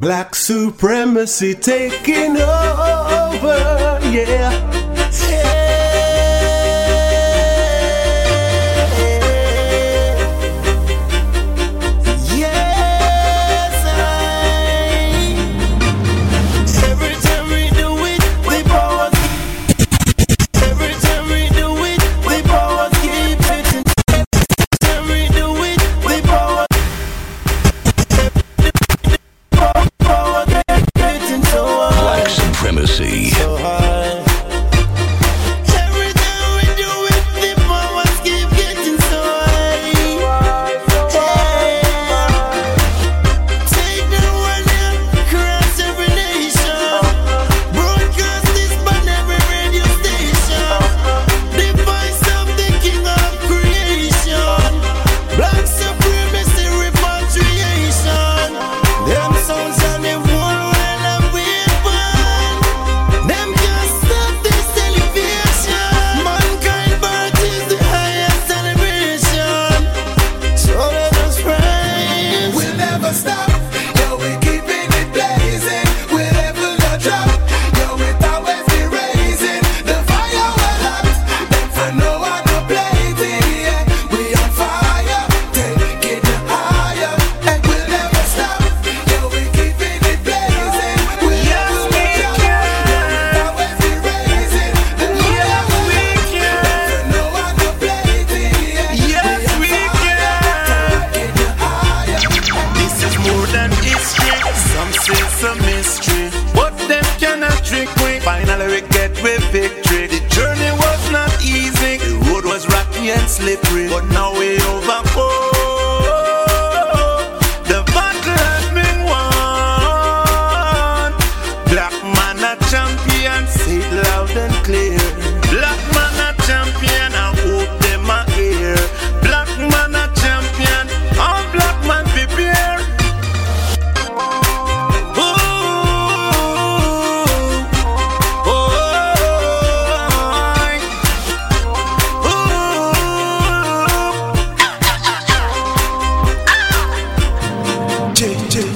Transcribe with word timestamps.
Black 0.00 0.36
supremacy 0.36 1.54
taking 1.54 2.36
over, 2.36 3.98
yeah. 4.12 4.78
Michael 4.94 5.57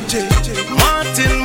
Bukati, 0.03 1.41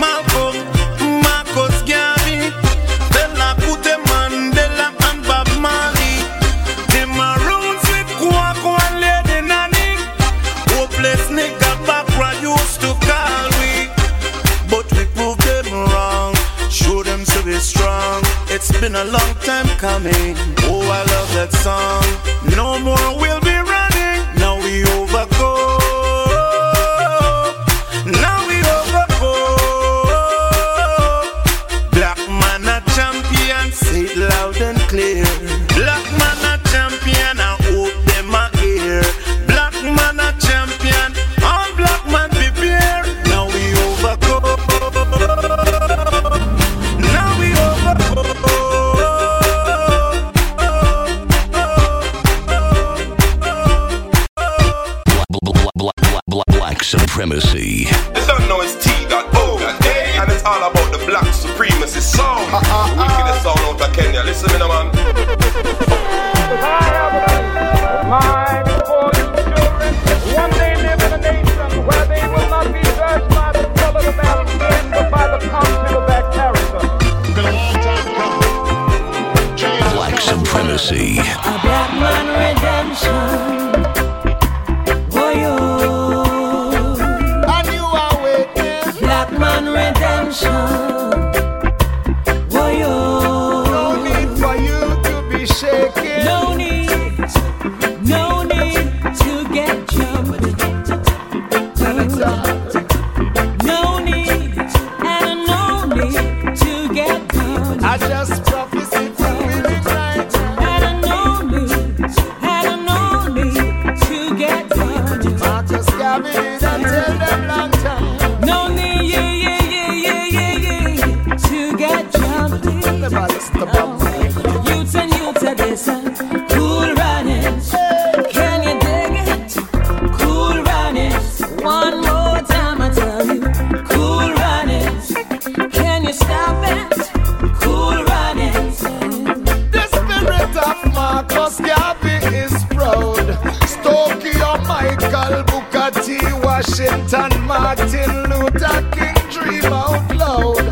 Martin 147.47 148.23
Luther 148.29 148.81
King 148.91 149.15
dream 149.31 149.71
out 149.71 150.13
loud. 150.15 150.65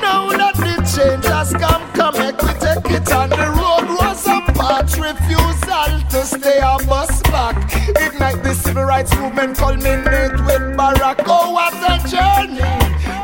Now 0.00 0.30
that 0.30 0.54
the 0.56 0.76
change 0.86 1.26
has 1.26 1.52
come, 1.52 1.82
come 1.92 2.14
make 2.18 2.40
we 2.40 2.52
take 2.54 2.90
it 2.92 3.12
on 3.12 3.30
the 3.30 3.46
road. 3.58 3.90
Was 3.98 4.24
a 4.28 4.40
part 4.52 4.86
refusal 4.96 5.90
to 6.10 6.24
stay 6.24 6.58
a 6.58 6.78
bus 6.86 7.20
back. 7.22 7.56
Ignite 7.88 8.44
the 8.44 8.54
civil 8.54 8.84
rights 8.84 9.12
movement, 9.16 9.56
culminate 9.58 10.38
with 10.46 10.76
Barack. 10.78 11.24
Oh, 11.26 11.50
what 11.50 11.74
a 11.74 11.98
journey! 12.08 12.62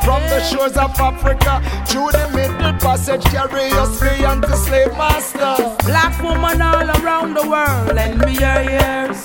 From 0.05 0.23
the 0.29 0.43
shores 0.43 0.77
of 0.77 0.91
Africa 0.99 1.63
to 1.91 2.11
the 2.11 2.29
Middle 2.35 2.73
Passage, 2.81 3.23
carry 3.27 3.71
us 3.71 4.01
beyond 4.01 4.43
the 4.43 4.57
slave 4.57 4.93
master. 4.99 5.55
Black 5.87 6.21
woman 6.21 6.61
all 6.61 6.91
around 7.03 7.35
the 7.35 7.49
world, 7.49 7.97
and 7.97 8.19
me 8.19 8.33
your 8.35 8.63
ears. 8.69 9.23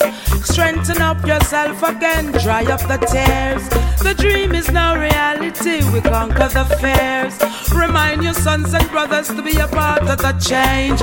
Strengthen 0.52 1.02
up 1.02 1.26
yourself 1.26 1.82
again, 1.82 2.32
dry 2.44 2.64
up 2.66 2.82
the 2.82 2.98
tears. 3.12 3.64
The 4.00 4.14
dream 4.14 4.54
is 4.54 4.70
now 4.70 5.00
reality, 5.00 5.80
we 5.94 6.02
conquer 6.02 6.50
the 6.50 6.66
fears. 6.82 7.36
Remind 7.74 8.22
your 8.24 8.34
sons 8.34 8.74
and 8.74 8.88
brothers 8.90 9.30
to 9.30 9.42
be 9.42 9.58
a 9.60 9.68
part 9.68 10.02
of 10.04 10.18
the 10.18 10.34
change. 10.34 11.02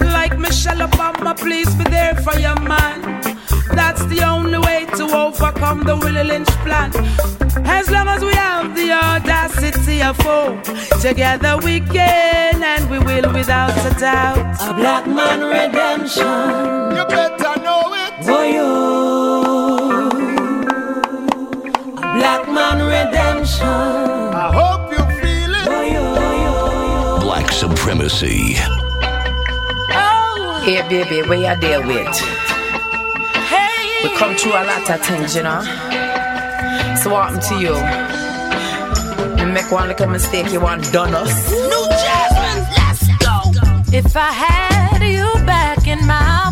Like 0.00 0.38
Michelle 0.38 0.86
Obama, 0.88 1.36
please 1.36 1.74
be 1.74 1.84
there 1.84 2.14
for 2.14 2.38
your 2.38 2.58
man. 2.60 3.02
That's 3.74 4.04
the 4.06 4.22
only 4.22 4.58
way 4.58 4.86
to 4.96 5.04
overcome 5.04 5.82
the 5.82 5.96
Willie 5.96 6.22
Lynch 6.22 6.54
plan. 6.64 6.92
As 7.66 7.90
long 7.90 8.06
as 8.06 8.22
we 8.22 8.32
have 8.34 8.76
the 8.76 8.92
audacity 8.92 10.02
of 10.02 10.16
hope, 10.20 10.62
together 11.00 11.58
we 11.58 11.80
can 11.80 12.62
and 12.62 12.88
we 12.88 13.00
will 13.00 13.32
without 13.32 13.76
a 13.90 13.98
doubt. 13.98 14.56
A 14.60 14.74
black 14.74 15.06
man 15.08 15.40
redemption. 15.40 16.96
You 16.96 17.04
better 17.06 17.63
know 18.26 18.32
it. 18.32 18.34
For 18.36 18.44
you. 18.56 18.70
A 21.96 22.00
black 22.16 22.48
man 22.48 22.78
redemption. 22.86 23.66
I 23.66 24.52
hope 24.52 24.90
you 24.92 25.02
feel 25.20 25.54
it. 25.54 25.64
For 25.64 25.84
you. 25.84 27.20
Black 27.24 27.50
supremacy. 27.52 28.56
Oh, 29.96 30.60
Hey, 30.64 30.80
baby, 30.88 31.22
where 31.28 31.38
you 31.54 31.60
deal 31.60 31.82
with? 31.86 32.16
hey. 33.48 34.08
We 34.08 34.16
come 34.16 34.34
through 34.36 34.52
a 34.52 34.64
lot 34.64 34.88
of 34.90 35.00
things, 35.06 35.36
you 35.36 35.42
know. 35.42 35.62
So 37.02 37.10
what 37.12 37.32
happened 37.32 37.42
to 37.50 37.54
you? 37.60 37.76
You 39.40 39.46
make 39.52 39.70
one 39.70 39.88
little 39.88 40.06
mistake, 40.08 40.50
you 40.52 40.60
want 40.60 40.90
done 40.92 41.14
us. 41.14 41.50
New 41.50 41.86
Jasmine, 42.02 42.64
let's 42.78 43.06
go. 43.18 43.36
If 43.96 44.16
I 44.16 44.30
had 44.32 45.02
you 45.02 45.26
back 45.44 45.86
in 45.86 46.04
my 46.06 46.43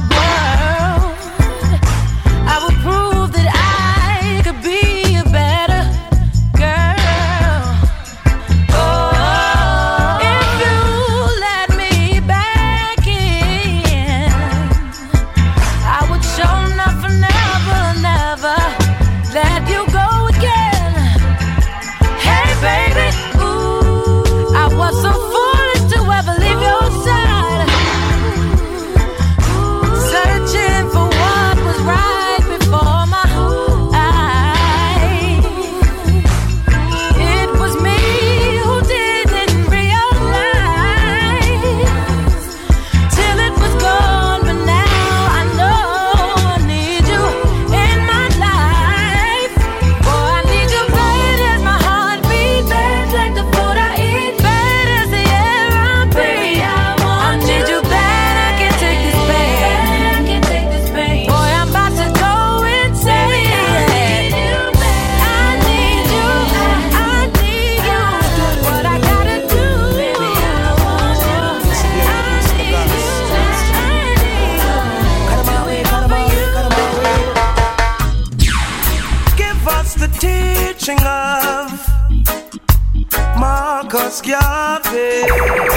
Garvey. 84.22 85.72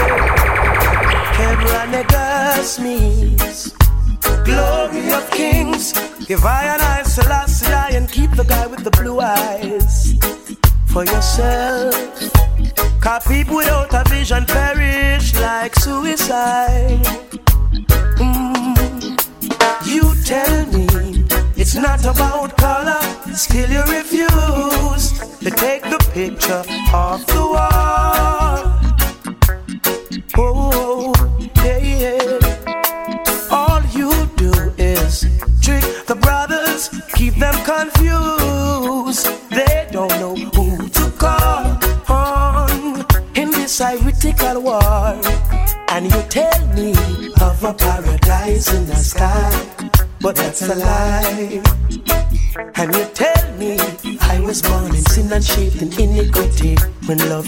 Negus 1.95 2.79
means 2.79 3.73
glory 4.43 5.11
of 5.11 5.29
kings. 5.31 5.93
Give 6.27 6.43
I 6.43 6.63
and 6.73 6.81
I 6.81 7.03
Selassie 7.03 7.95
and 7.95 8.11
keep 8.11 8.31
the 8.31 8.43
guy 8.43 8.67
with 8.67 8.83
the 8.83 8.91
blue 8.91 9.19
eyes 9.19 10.15
for 10.87 11.05
yourself. 11.05 11.95
Cause 12.99 13.27
people 13.27 13.57
without 13.57 13.93
a 13.93 14.03
vision 14.09 14.45
perish 14.45 15.33
like 15.35 15.75
suicide. 15.75 17.05
Mm. 18.19 18.75
You 19.85 20.03
tell 20.23 20.65
me 20.67 20.87
it's 21.55 21.75
not 21.75 22.03
about 22.03 22.57
color, 22.57 23.01
still 23.33 23.69
you 23.69 23.83
refuse 23.83 25.05
to 25.39 25.51
take 25.51 25.83
the 25.83 25.99
picture 26.13 26.63
off 26.93 27.25
the 27.27 27.39
wall. 27.39 27.54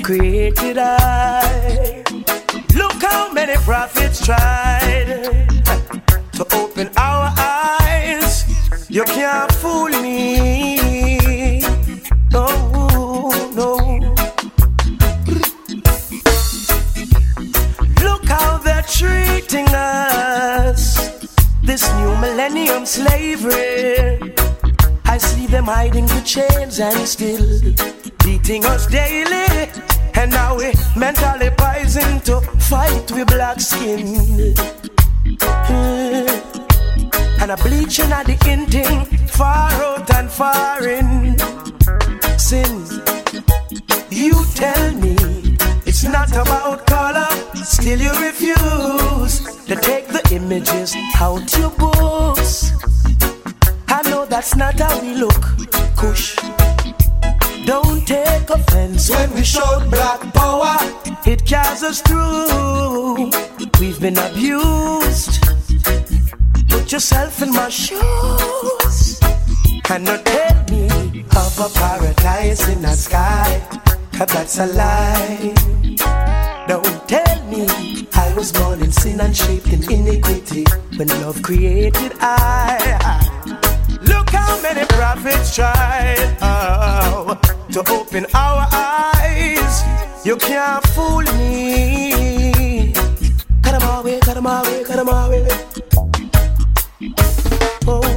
Created 0.04 0.78
I. 0.78 1.47
for 71.58 71.70
paradise 71.70 72.70
in 72.70 72.84
the 72.84 72.94
sky. 72.94 73.60
Cause 74.14 74.30
that's 74.30 74.60
a 74.60 74.68
lie. 74.68 75.56
Don't 76.68 77.10
tell 77.10 77.44
me 77.46 77.66
I 78.14 78.32
was 78.36 78.52
born 78.52 78.84
in 78.84 78.92
sin 78.92 79.20
and 79.20 79.36
shaped 79.36 79.68
in 79.74 79.82
iniquity 79.92 80.66
when 80.98 81.08
love 81.22 81.42
created 81.42 82.14
I. 82.22 82.78
Look 84.04 84.30
how 84.30 84.62
many 84.62 84.86
prophets 84.86 85.56
tried 85.56 86.38
oh, 86.42 87.40
to 87.72 87.80
open 87.92 88.28
our 88.36 88.68
eyes. 88.72 89.82
You 90.24 90.36
can't 90.36 90.86
fool 90.94 91.26
me. 91.40 92.94
Cut 93.64 93.80
them 93.80 93.90
away, 93.98 94.20
cut 94.20 94.36
them 94.36 94.46
away, 94.46 94.84
cut 94.84 94.98
them 94.98 95.10
away. 95.10 95.48
Oh. 97.88 98.17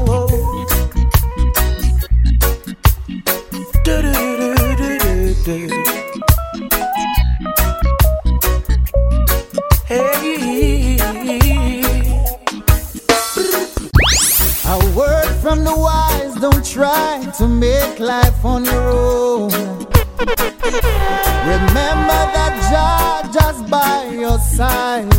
try 16.70 17.26
to 17.36 17.48
make 17.48 17.98
life 17.98 18.44
on 18.44 18.64
your 18.64 18.90
own. 18.90 19.50
Remember 21.52 22.20
that 22.36 22.54
Jah 22.70 23.28
just 23.32 23.68
by 23.68 24.04
your 24.12 24.38
side. 24.38 25.12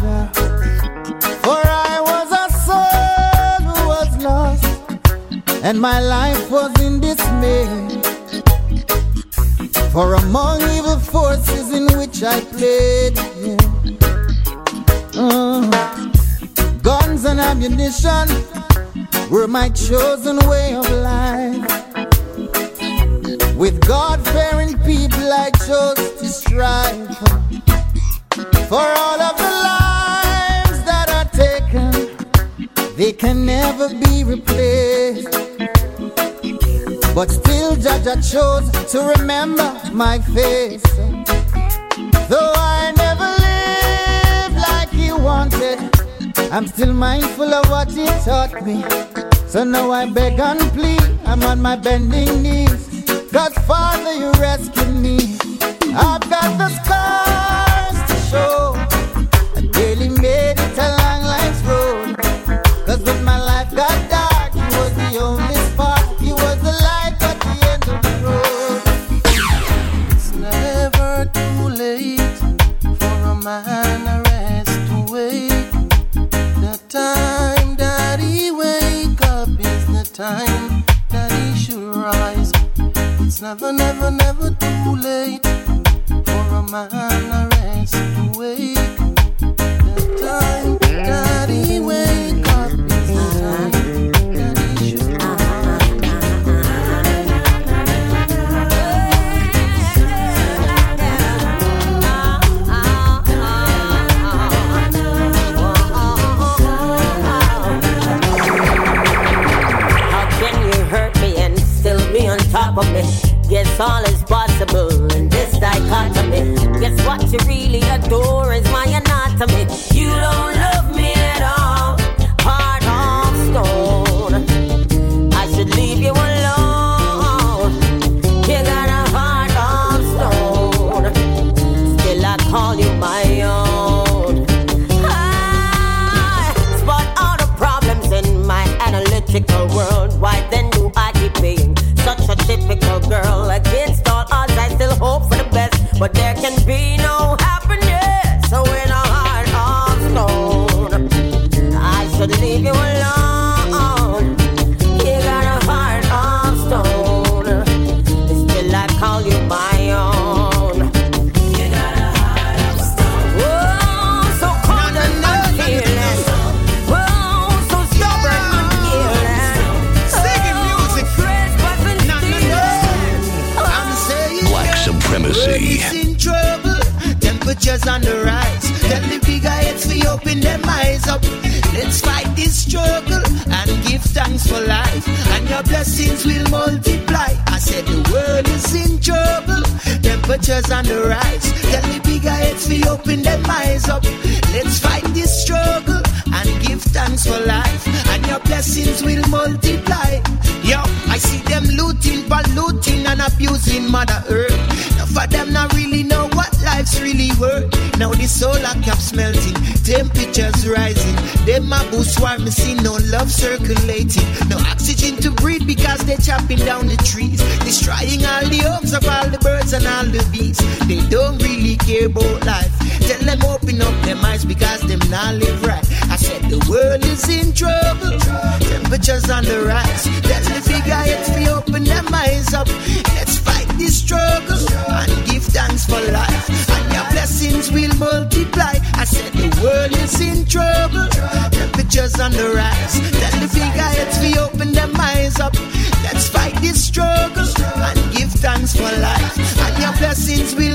For 1.44 1.60
I 1.68 2.00
was 2.10 2.32
a 2.32 2.48
soul 2.68 3.68
who 3.68 3.88
was 3.94 4.12
lost, 4.24 4.66
and 5.62 5.82
my 5.82 6.00
life 6.00 6.50
was 6.50 6.72
in 6.82 7.02
dismay. 7.02 7.68
For 9.92 10.16
among 10.16 10.62
evil 10.78 11.00
forces 11.00 11.74
in 11.74 11.86
which 11.98 12.24
I 12.24 12.40
played, 12.56 13.18
yeah. 13.44 13.58
uh, 15.18 15.70
guns 16.82 17.26
and 17.26 17.42
ammunition 17.42 18.51
were 19.32 19.48
my 19.48 19.70
chosen 19.70 20.38
way 20.50 20.76
of 20.76 20.90
life. 20.92 21.66
With 23.56 23.80
God 23.88 24.20
fearing 24.28 24.78
people, 24.80 25.32
I 25.32 25.50
chose 25.66 26.20
to 26.20 26.28
strive 26.28 27.18
for 28.68 28.86
all 29.04 29.22
of 29.22 29.38
the 29.38 29.54
lives 29.72 30.84
that 30.84 31.08
are 31.18 31.30
taken. 31.32 31.92
They 32.98 33.14
can 33.14 33.46
never 33.46 33.88
be 33.88 34.26
replaced. 34.26 35.32
But 37.16 37.32
still, 37.32 37.78
Judge, 37.78 38.08
I 38.08 38.20
chose 38.20 38.70
to 38.92 39.14
remember 39.18 39.80
my 39.94 40.20
face. 40.20 40.84
Though 42.28 42.54
I 42.58 42.94
never 42.98 43.30
lived 43.48 44.58
like 44.68 44.92
you 44.94 45.16
wanted. 45.16 46.01
I'm 46.52 46.68
still 46.68 46.94
mindful 46.94 47.54
of 47.54 47.70
what 47.70 47.90
he 47.92 48.06
taught 48.26 48.66
me. 48.66 48.84
So 49.48 49.64
now 49.64 49.90
I 49.92 50.06
beg 50.06 50.38
and 50.38 50.60
plead, 50.74 51.02
I'm 51.26 51.42
on 51.44 51.62
my 51.62 51.78
bending 51.78 52.44
knees. 52.44 53.06
Godfather, 53.32 54.14
you 54.14 54.32
rescued 54.34 54.96
me. 54.96 55.38
I've 55.96 56.30
got 56.30 56.58
the 56.58 56.70
scar. 56.84 57.01
my 86.72 86.88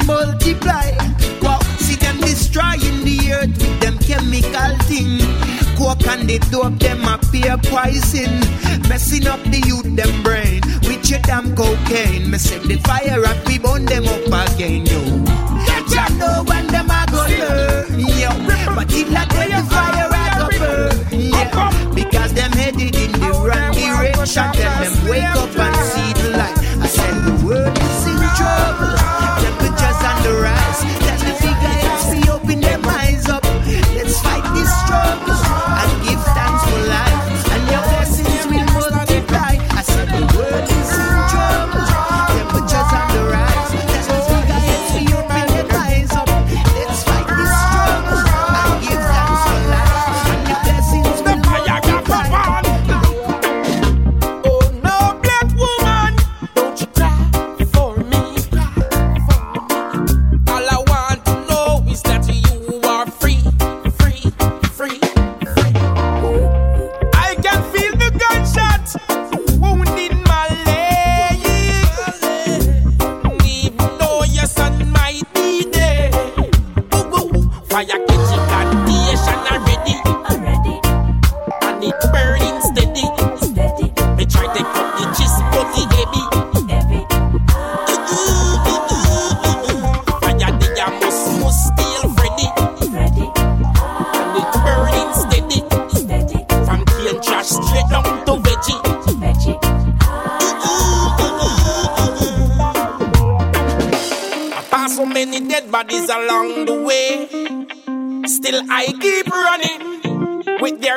multiply. 0.06 0.90
wow! 1.42 1.58
see 1.78 1.96
them 1.96 2.18
destroying 2.20 3.04
the 3.04 3.18
earth 3.32 3.56
with 3.58 3.80
them 3.80 3.98
chemical 3.98 4.72
thing. 4.86 5.18
Coke 5.76 6.06
and 6.08 6.28
the 6.28 6.38
dope, 6.50 6.78
them 6.78 7.04
appear 7.04 7.58
poison. 7.58 8.40
Messing 8.88 9.26
up 9.26 9.42
the 9.44 9.60
youth, 9.66 9.94
them 9.94 10.22
brain. 10.22 10.62
With 10.88 11.10
your 11.10 11.20
damn 11.20 11.54
cocaine. 11.54 12.30
Me 12.30 12.38
set 12.38 12.62
the 12.62 12.76
fire 12.76 13.25
up, 13.25 13.46
we 13.46 13.58
burn 13.58 13.84
them 13.84 14.06
up 14.06 14.54
again, 14.54 14.86
yo. 14.86 15.00
Jah 15.90 16.08
know 16.18 16.44
when 16.46 16.66
them 16.68 16.90
a 16.90 17.06
go 17.10 17.22
learn, 17.26 18.00
yo. 18.00 18.30
But 18.75 18.92
if 18.92 19.10
not, 19.10 19.28
then 19.30 19.50
the 19.50 19.62
fire 19.70 20.08
I 20.10 20.26
go 20.38 20.48
burn, 20.58 21.20
yeah. 21.20 21.94
Because 21.94 22.32
them 22.32 22.52
headed 22.52 22.96
in 22.96 23.12
the 23.12 23.30
wrong 23.44 23.72
direction. 23.72 24.52
Tell 24.52 24.82
them 24.82 25.10
wake 25.10 25.25
up 25.25 25.58
and 25.58 25.76
see 25.92 26.12
the 26.22 26.28
light. 26.38 26.58
I 26.82 26.86
said 26.86 27.14
the 27.25 27.46
word. 27.46 27.86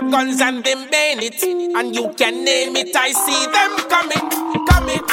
Guns 0.10 0.42
and 0.42 0.64
them 0.64 0.90
bayonets. 0.90 1.44
And 1.44 1.96
you 1.96 2.10
can 2.18 2.44
name 2.44 2.76
it, 2.76 2.96
I 2.96 3.12
see 3.12 3.46
them 3.56 3.78
coming, 3.90 4.30
coming. 4.68 5.04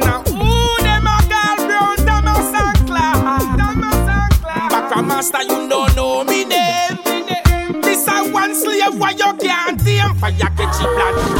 Now 0.00 0.22
who 0.22 0.82
them 0.82 1.06
a 1.06 1.18
girl 1.28 1.56
brown, 1.66 1.96
them 2.04 2.26
a 2.26 2.34
Sancla. 2.52 3.06
Back 4.70 4.96
a 4.96 5.02
master, 5.02 5.42
you 5.42 5.68
don't 5.68 5.94
know 5.94 6.24
me 6.24 6.44
name. 6.44 7.80
This 7.82 8.06
a 8.08 8.30
one 8.30 8.54
slave, 8.54 8.98
why 8.98 9.10
you 9.10 9.32
can't 9.38 9.80
tame? 9.84 10.14
Fire 10.16 10.50
catch 10.56 10.78
plantation 10.78 11.33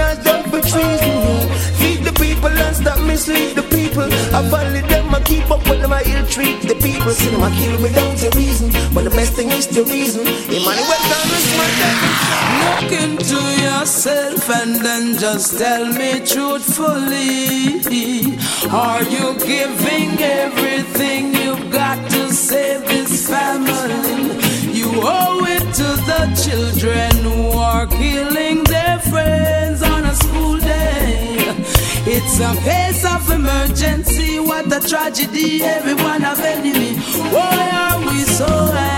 charge 0.00 0.22
them 0.24 0.42
for 0.50 0.60
treason. 0.72 1.16
Feed 1.78 2.00
the 2.08 2.14
people 2.24 2.54
and 2.64 2.74
stop 2.80 3.00
mislead 3.10 3.54
the 3.58 3.64
people. 3.78 4.08
I 4.36 4.40
follow 4.52 4.82
them, 4.92 5.14
I 5.18 5.20
keep 5.30 5.50
up 5.50 5.62
when 5.68 5.92
I 5.98 6.02
ill 6.12 6.26
treat 6.34 6.58
the 6.70 6.76
people. 6.86 7.12
See 7.18 7.30
them, 7.32 7.42
I 7.48 7.50
kill 7.58 7.76
me 7.76 7.82
without 7.86 8.22
a 8.28 8.30
reason. 8.40 8.68
When 8.94 9.04
the 9.08 9.14
best 9.18 9.32
thing 9.36 9.50
is 9.58 9.66
the 9.76 9.84
reason. 9.94 10.22
Emmanuel 10.56 11.02
gonna 11.12 11.38
smite 11.48 11.78
them. 11.82 11.98
Look 12.62 12.92
into 13.04 13.40
yourself 13.66 14.42
and 14.60 14.72
then 14.86 15.04
just 15.24 15.58
tell 15.62 15.84
me 16.00 16.10
truthfully. 16.32 17.36
Are 18.86 19.04
you 19.14 19.26
giving 19.52 20.10
everything 20.44 21.22
you've 21.40 21.66
got 21.70 21.98
to 22.14 22.22
save 22.32 22.82
this 22.92 23.28
family? 23.28 24.20
You 24.78 24.88
owe 25.20 25.44
it 25.56 25.66
to 25.80 25.88
the 26.10 26.22
children 26.44 27.19
case 32.56 33.04
of 33.04 33.30
emergency. 33.30 34.40
What 34.40 34.72
a 34.72 34.80
tragedy. 34.86 35.62
Everyone 35.62 36.20
have 36.22 36.40
enemy. 36.40 36.96
Why 37.32 37.70
are 37.72 38.00
we 38.00 38.18
so? 38.22 38.89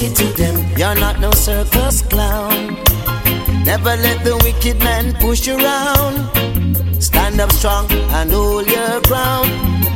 Take 0.00 0.12
it 0.12 0.16
to 0.16 0.24
them. 0.42 0.78
You're 0.78 0.94
not 0.94 1.20
no 1.20 1.30
circus 1.32 2.00
clown. 2.00 2.74
Never 3.66 3.94
let 4.00 4.24
the 4.24 4.40
wicked 4.42 4.78
man 4.78 5.12
push 5.20 5.46
you 5.46 5.58
around. 5.58 7.02
Stand 7.02 7.38
up 7.38 7.52
strong 7.52 7.86
and 7.92 8.30
hold 8.32 8.66
your 8.66 9.02
ground. 9.02 9.50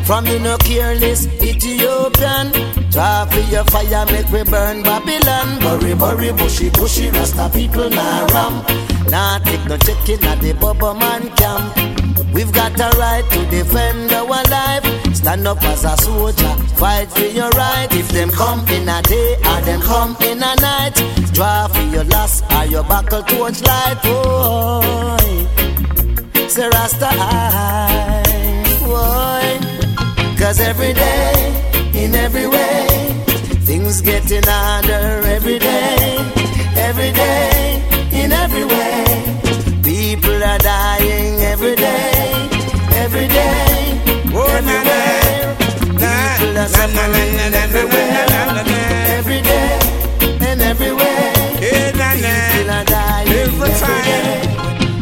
From 0.05 0.27
you 0.27 0.41
no 0.41 0.59
careless 0.59 1.27
Ethiopian. 1.41 2.53
Draw 2.91 3.25
for 3.31 3.41
your 3.51 3.65
fire, 3.65 4.05
make 4.13 4.29
we 4.29 4.43
burn 4.45 4.83
Babylon. 4.83 5.59
Bury, 5.61 5.95
bury, 5.95 6.33
bushy, 6.33 6.69
bushy, 6.69 7.09
Rasta 7.09 7.49
people 7.55 7.89
nah 7.89 8.27
ram. 8.27 8.63
Nah 9.09 9.39
take 9.39 9.65
no 9.65 9.79
chicken 9.79 10.23
at 10.27 10.39
the 10.43 10.53
Bubba 10.53 10.99
man 11.01 11.31
camp. 11.37 11.94
We've 12.33 12.53
got 12.53 12.79
a 12.79 12.91
right 12.99 13.25
to 13.31 13.47
defend 13.51 14.13
our 14.13 14.43
life. 14.51 14.85
Stand 15.15 15.47
up 15.47 15.63
as 15.65 15.85
a 15.85 15.97
soldier, 15.97 16.55
fight 16.77 17.11
for 17.11 17.27
your 17.39 17.51
right. 17.51 17.89
If 17.93 18.09
them 18.09 18.31
come 18.31 18.67
in 18.69 18.89
a 18.89 19.03
day 19.03 19.37
or 19.51 19.61
them 19.63 19.81
come 19.81 20.17
in 20.23 20.39
a 20.43 20.55
night, 20.57 20.95
draw 21.33 21.69
for 21.69 21.83
your 21.95 22.05
last 22.05 22.45
or 22.53 22.65
your 22.67 22.85
buckle 22.85 23.23
torch 23.23 23.63
light. 23.63 23.99
Boy, 24.03 25.47
say 26.49 26.69
Rasta 26.69 27.11
boy. 28.87 29.45
Cause 30.39 30.61
every 30.61 30.93
day, 30.93 31.33
in 31.95 32.15
every 32.15 32.47
way, 32.47 32.87
things 33.69 34.01
getting 34.01 34.43
harder 34.45 35.27
every 35.37 35.59
day, 35.59 36.19
every 36.77 37.13
day, 37.13 37.83
in 38.13 38.33
every 38.33 38.65
way. 38.65 39.05
People 39.83 40.39
are 40.51 40.59
dying 40.59 41.41
every 41.53 41.77
day, 41.77 42.14
People 46.65 46.77
are 46.77 46.89
suffering 46.89 47.55
everywhere, 47.55 48.27
every 48.31 48.65
day 48.65 49.04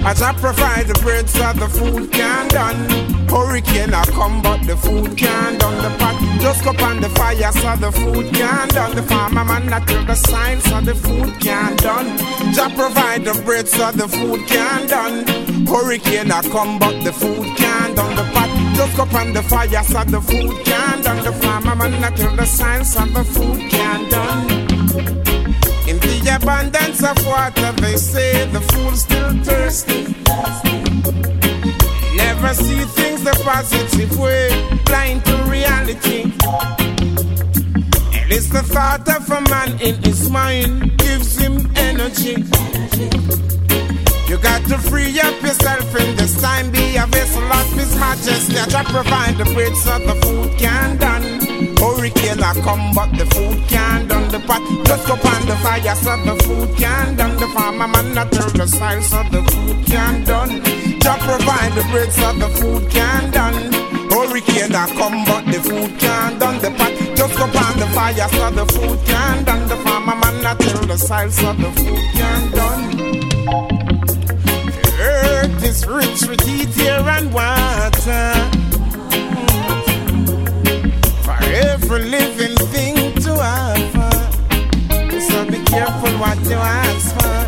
As 0.04 0.20
I 0.20 0.32
provide 0.34 0.88
the 0.88 0.98
bread 1.00 1.28
so 1.28 1.52
the 1.52 1.68
food 1.68 2.10
can 2.10 2.48
done. 2.48 2.88
Hurricane 3.28 3.94
I 3.94 4.04
come 4.06 4.42
but 4.42 4.66
the 4.66 4.76
food 4.76 5.16
can 5.16 5.58
done. 5.58 5.78
The 5.82 5.96
pot 5.98 6.40
just 6.40 6.64
go 6.64 6.70
on 6.84 7.00
the 7.00 7.08
fire 7.10 7.52
so 7.52 7.76
the 7.76 7.92
food 7.92 8.34
can 8.34 8.68
done. 8.68 8.96
The 8.96 9.02
farmer 9.02 9.44
man 9.44 9.66
not 9.66 9.86
till 9.86 10.04
the 10.04 10.16
sign 10.16 10.60
so 10.60 10.80
the 10.80 10.94
food 10.94 11.40
can 11.40 11.76
done. 11.76 12.18
Jah 12.52 12.70
provide 12.74 13.24
the 13.24 13.40
bread 13.44 13.68
so 13.68 13.92
the 13.92 14.08
food 14.08 14.40
can 14.48 14.88
done. 14.88 15.24
Hurricane 15.66 16.32
I 16.32 16.42
come 16.50 16.80
but 16.80 17.02
the 17.04 17.12
food 17.12 17.46
can 17.56 17.94
done. 17.94 18.16
The 18.16 18.24
pot 18.34 18.50
just 18.74 18.96
go 18.96 19.04
on 19.16 19.32
the 19.32 19.42
fire 19.44 19.84
so 19.84 20.02
the 20.02 20.20
food 20.20 20.64
can 20.64 21.02
done. 21.02 21.24
The 21.24 21.32
farmer 21.32 21.76
man 21.76 22.00
not 22.00 22.16
till 22.16 22.34
the 22.34 22.44
sign 22.44 22.84
so 22.84 23.04
the 23.06 23.24
food 23.24 23.70
can 23.70 24.08
done. 24.10 25.41
In 25.88 25.98
the 25.98 26.38
abundance 26.40 27.02
of 27.02 27.26
water, 27.26 27.72
they 27.80 27.96
say 27.96 28.46
the 28.52 28.60
fool 28.60 28.92
still 28.92 29.32
thirsty. 29.44 30.14
Never 32.16 32.54
see 32.54 32.84
things 32.96 33.24
the 33.24 33.32
positive 33.44 34.18
way, 34.18 34.48
blind 34.84 35.24
to 35.24 35.36
reality. 35.50 36.22
And 38.16 38.30
it's 38.30 38.48
the 38.48 38.62
thought 38.62 39.08
of 39.08 39.30
a 39.30 39.40
man 39.50 39.80
in 39.80 40.02
his 40.02 40.30
mind 40.30 40.96
gives 40.98 41.36
him 41.36 41.70
energy. 41.76 42.44
You 44.32 44.38
got 44.38 44.64
to 44.68 44.78
free 44.78 45.20
up 45.20 45.42
yourself 45.42 45.94
in 45.94 46.16
this 46.16 46.40
time, 46.40 46.70
be 46.70 46.96
a 46.96 47.06
vessel 47.06 47.42
of 47.42 47.70
His 47.74 47.94
Majesty. 47.96 48.58
I 48.58 48.64
try 48.64 48.82
provide 48.84 49.36
the 49.36 49.44
bread 49.52 49.76
so 49.76 49.98
the 49.98 50.14
food 50.22 50.58
can 50.58 50.96
done. 50.96 51.31
Hurricane 51.82 52.38
I 52.38 52.54
come, 52.62 52.94
but 52.94 53.10
the 53.18 53.26
food 53.34 53.58
can 53.68 54.06
done. 54.06 54.30
The 54.30 54.38
pot 54.38 54.62
just 54.86 55.04
go 55.08 55.14
on 55.14 55.46
the 55.46 55.56
fire 55.66 55.96
so 55.96 56.14
the 56.22 56.36
food 56.44 56.76
can 56.78 57.16
done. 57.16 57.36
The 57.36 57.48
farmer 57.48 57.88
man 57.88 58.14
not 58.14 58.30
turn 58.30 58.52
the 58.54 58.68
style 58.68 59.02
so 59.02 59.20
the 59.34 59.42
food 59.50 59.84
can 59.86 60.22
done. 60.22 60.62
Just 61.02 61.20
provide 61.26 61.72
the 61.74 61.82
bread 61.90 62.12
so 62.12 62.32
the 62.34 62.48
food 62.54 62.88
can 62.88 63.32
done. 63.32 63.72
Hurricane 64.12 64.76
I 64.76 64.86
come, 64.94 65.24
but 65.24 65.44
the 65.50 65.58
food 65.58 65.98
can 65.98 66.38
done. 66.38 66.60
The 66.62 66.70
pot 66.70 66.92
just 67.16 67.34
go 67.36 67.44
on 67.50 67.74
the 67.82 67.88
fire 67.96 68.28
so 68.30 68.50
the 68.50 68.66
food 68.72 68.98
can 69.04 69.42
done. 69.42 69.66
The 69.66 69.76
farmer 69.78 70.14
man 70.14 70.40
not 70.40 70.60
turn 70.60 70.86
the 70.86 70.96
style 70.96 71.32
so 71.32 71.52
the 71.52 71.70
food 71.82 72.04
can 72.14 72.42
done. 72.52 72.82
Earth 75.00 75.64
is 75.64 75.84
rich 75.84 76.28
with 76.30 76.42
heat, 76.46 76.78
air, 76.78 77.00
and 77.00 77.34
water. 77.34 78.61
Every 81.94 82.08
living 82.08 82.56
thing 82.68 82.94
to 83.16 83.32
offer. 83.32 84.10
So 85.20 85.44
be 85.44 85.62
careful 85.64 86.10
what 86.18 86.38
you 86.48 86.56
ask 86.56 87.14
for. 87.16 87.38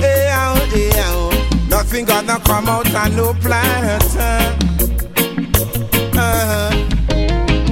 Hey, 0.00 0.30
oh, 0.32 0.68
hey, 0.72 0.90
oh. 0.94 1.30
Nothing 1.68 2.06
gonna 2.06 2.40
come 2.40 2.68
out 2.68 2.94
on 2.94 3.16
no 3.16 3.34
platter. 3.34 3.98
Uh-huh. 6.16 6.70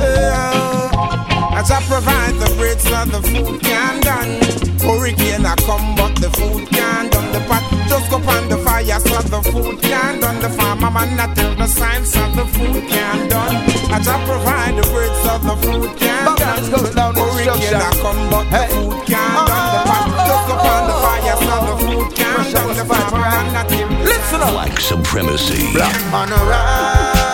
Hey, 0.00 0.30
oh. 0.34 1.54
As 1.54 1.70
I 1.70 1.80
provide 1.88 2.34
the 2.34 2.54
bread 2.58 2.78
so 2.80 3.04
the 3.06 3.22
food 3.22 3.62
can 3.62 4.00
done. 4.02 4.40
Hurricane 4.80 5.46
I 5.46 5.54
come 5.64 5.94
but 5.96 6.14
the 6.20 6.28
food 6.36 6.68
can 6.68 7.08
done. 7.08 7.32
The 7.32 7.40
pot 7.48 7.62
just 7.88 8.10
go 8.10 8.16
on 8.16 8.48
the 8.50 8.58
fire 8.58 9.00
so 9.00 9.22
the 9.22 9.42
food 9.50 9.80
can 9.80 10.20
done. 10.20 10.40
The 10.40 10.50
farmer 10.50 10.90
man 10.90 11.16
not 11.16 11.34
tell 11.34 11.54
the 11.54 11.66
sign 11.66 12.04
so 12.04 12.20
the 12.32 12.44
food 12.46 12.86
can 12.88 13.28
done. 13.30 13.73
As 13.94 14.08
I 14.08 14.18
provide 14.26 14.74
the 14.74 14.82
bread 14.90 15.14
so 15.22 15.38
the 15.38 15.54
food 15.62 15.96
can 15.96 16.24
done. 16.34 17.14
Hurricane 17.14 17.78
I 17.78 17.94
come 18.02 18.28
but 18.28 18.42
the 18.50 18.66
food 18.74 19.06
can 19.06 19.22
ah. 19.22 19.46
done. 19.46 19.70
The 19.70 19.80
pot 19.86 20.08
just 20.26 20.44
go 20.50 20.54
on 20.58 20.82
the 20.90 20.96
fire 21.04 21.38
so 21.46 21.54
the 21.68 21.74
food 21.86 22.08
can 22.18 22.42
done. 22.52 22.74
The 22.74 22.84
farmer 22.90 23.22
man 23.22 23.52
not 23.54 23.68
tell 23.68 23.88
the 23.88 23.94
Listen 24.02 24.40
up. 24.42 24.50
Black 24.50 24.80
supremacy. 24.80 25.72
Black 25.72 25.94
man 26.10 26.32
arise, 26.32 27.33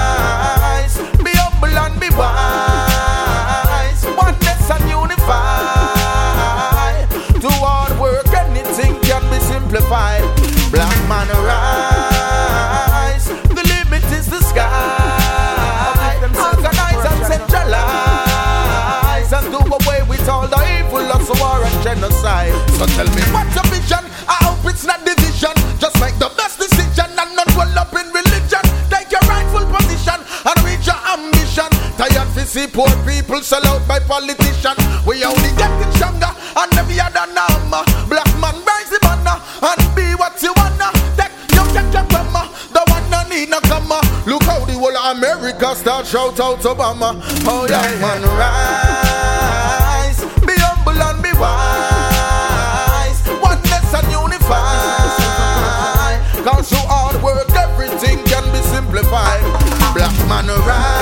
So 22.81 22.87
tell 22.97 23.05
me, 23.13 23.21
what's 23.29 23.53
your 23.53 23.69
vision? 23.69 24.01
I 24.25 24.41
hope 24.41 24.65
it's 24.73 24.87
not 24.89 25.05
division. 25.05 25.53
Just 25.77 26.01
make 26.01 26.17
the 26.17 26.33
best 26.33 26.57
decision 26.57 27.13
and 27.13 27.37
not 27.37 27.45
dwell 27.53 27.69
up 27.77 27.93
in 27.93 28.09
religion. 28.09 28.65
Take 28.89 29.13
your 29.13 29.21
rightful 29.29 29.69
position 29.69 30.17
and 30.17 30.57
reach 30.65 30.89
your 30.89 30.97
ambition. 31.13 31.69
Tired 32.01 32.33
to 32.41 32.43
see 32.49 32.65
poor 32.73 32.89
people 33.05 33.45
sell 33.45 33.61
out 33.69 33.85
by 33.85 34.01
politicians. 34.01 34.81
We 35.05 35.21
only 35.29 35.53
getting 35.61 35.93
stronger 35.93 36.33
and 36.33 36.73
every 36.73 36.97
other 36.97 37.29
number. 37.37 37.85
Black 38.09 38.33
man 38.41 38.57
rise 38.65 38.89
the 38.89 38.97
banner 39.05 39.37
and 39.61 39.81
be 39.93 40.17
what 40.17 40.41
you 40.41 40.57
wanna. 40.57 40.89
Take 41.21 41.37
your 41.53 41.69
take 41.77 41.93
your 41.93 42.09
grandma. 42.09 42.49
The 42.73 42.81
one 42.89 43.05
no 43.13 43.21
need 43.29 43.53
no 43.53 43.61
comma. 43.69 44.01
Look 44.25 44.49
how 44.49 44.65
the 44.65 44.73
whole 44.81 44.97
of 44.97 45.21
America 45.21 45.77
start 45.77 46.09
shout 46.09 46.41
out 46.41 46.65
Obama. 46.65 47.13
Oh 47.45 47.69
yeah, 47.69 47.85
man 48.01 48.25
rise, 48.25 49.05
Black 60.31 60.49
a 60.49 60.61
rise, 60.63 61.00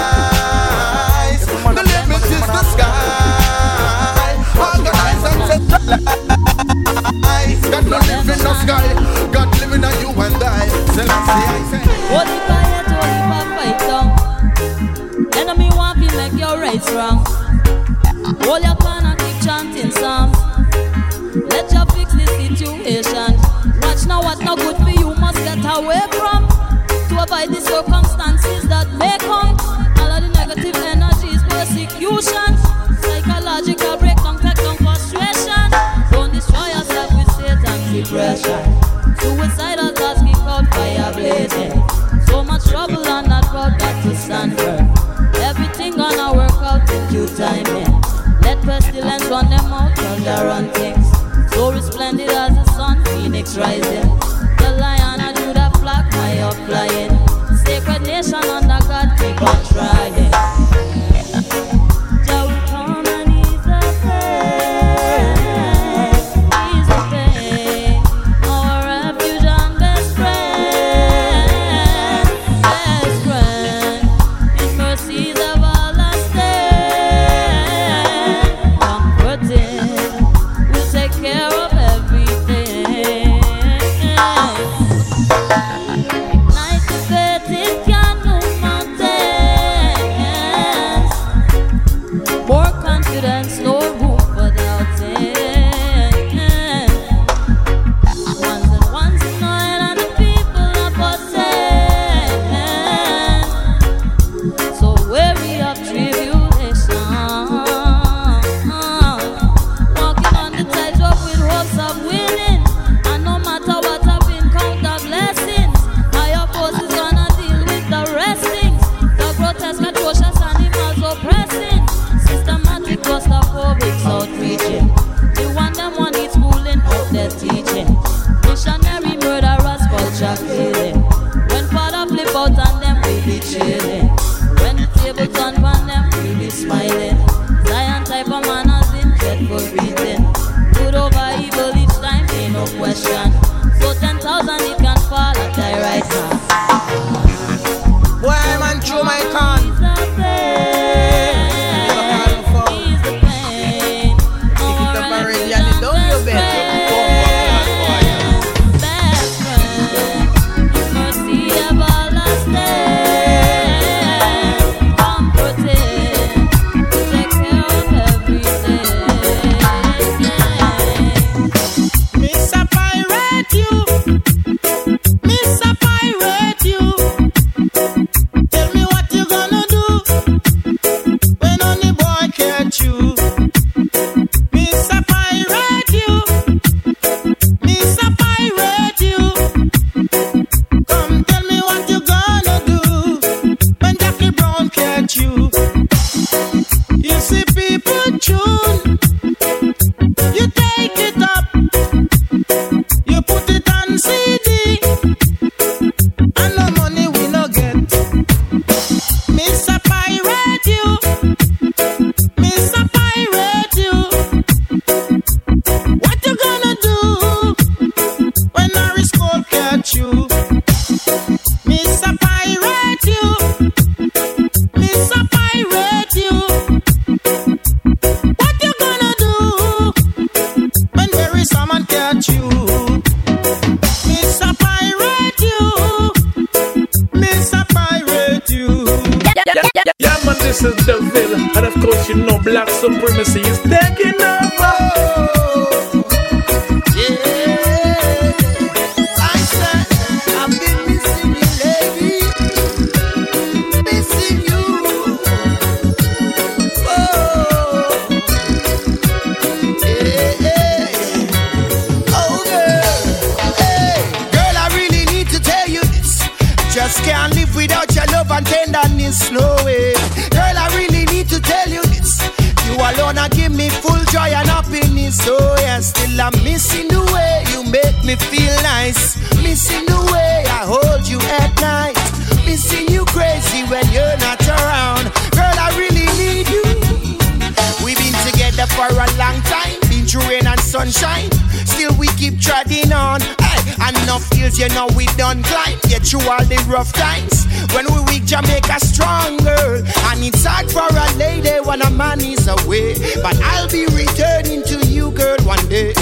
It's 300.29 300.45
hard 300.45 300.71
for 300.71 300.85
a 300.85 301.09
lady 301.17 301.57
when 301.65 301.81
a 301.81 301.89
man 301.89 302.21
is 302.21 302.47
away. 302.49 302.93
But 303.25 303.41
I'll 303.41 303.67
be 303.67 303.87
returning 303.87 304.63
to 304.65 304.77
you, 304.85 305.11
girl, 305.13 305.39
one 305.49 305.65
day. 305.71 305.95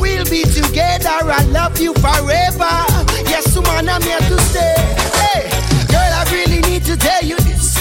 We'll 0.00 0.24
be 0.24 0.40
together, 0.42 1.12
I 1.12 1.44
love 1.52 1.78
you 1.78 1.92
forever. 2.00 2.72
Yes, 3.28 3.54
woman, 3.54 3.90
I'm 3.90 4.00
here 4.00 4.24
to 4.24 4.40
stay. 4.48 4.80
Hey, 5.20 5.52
girl, 5.92 6.12
I 6.16 6.24
really 6.32 6.62
need 6.62 6.86
to 6.86 6.96
tell 6.96 7.22
you 7.22 7.36
this. 7.44 7.76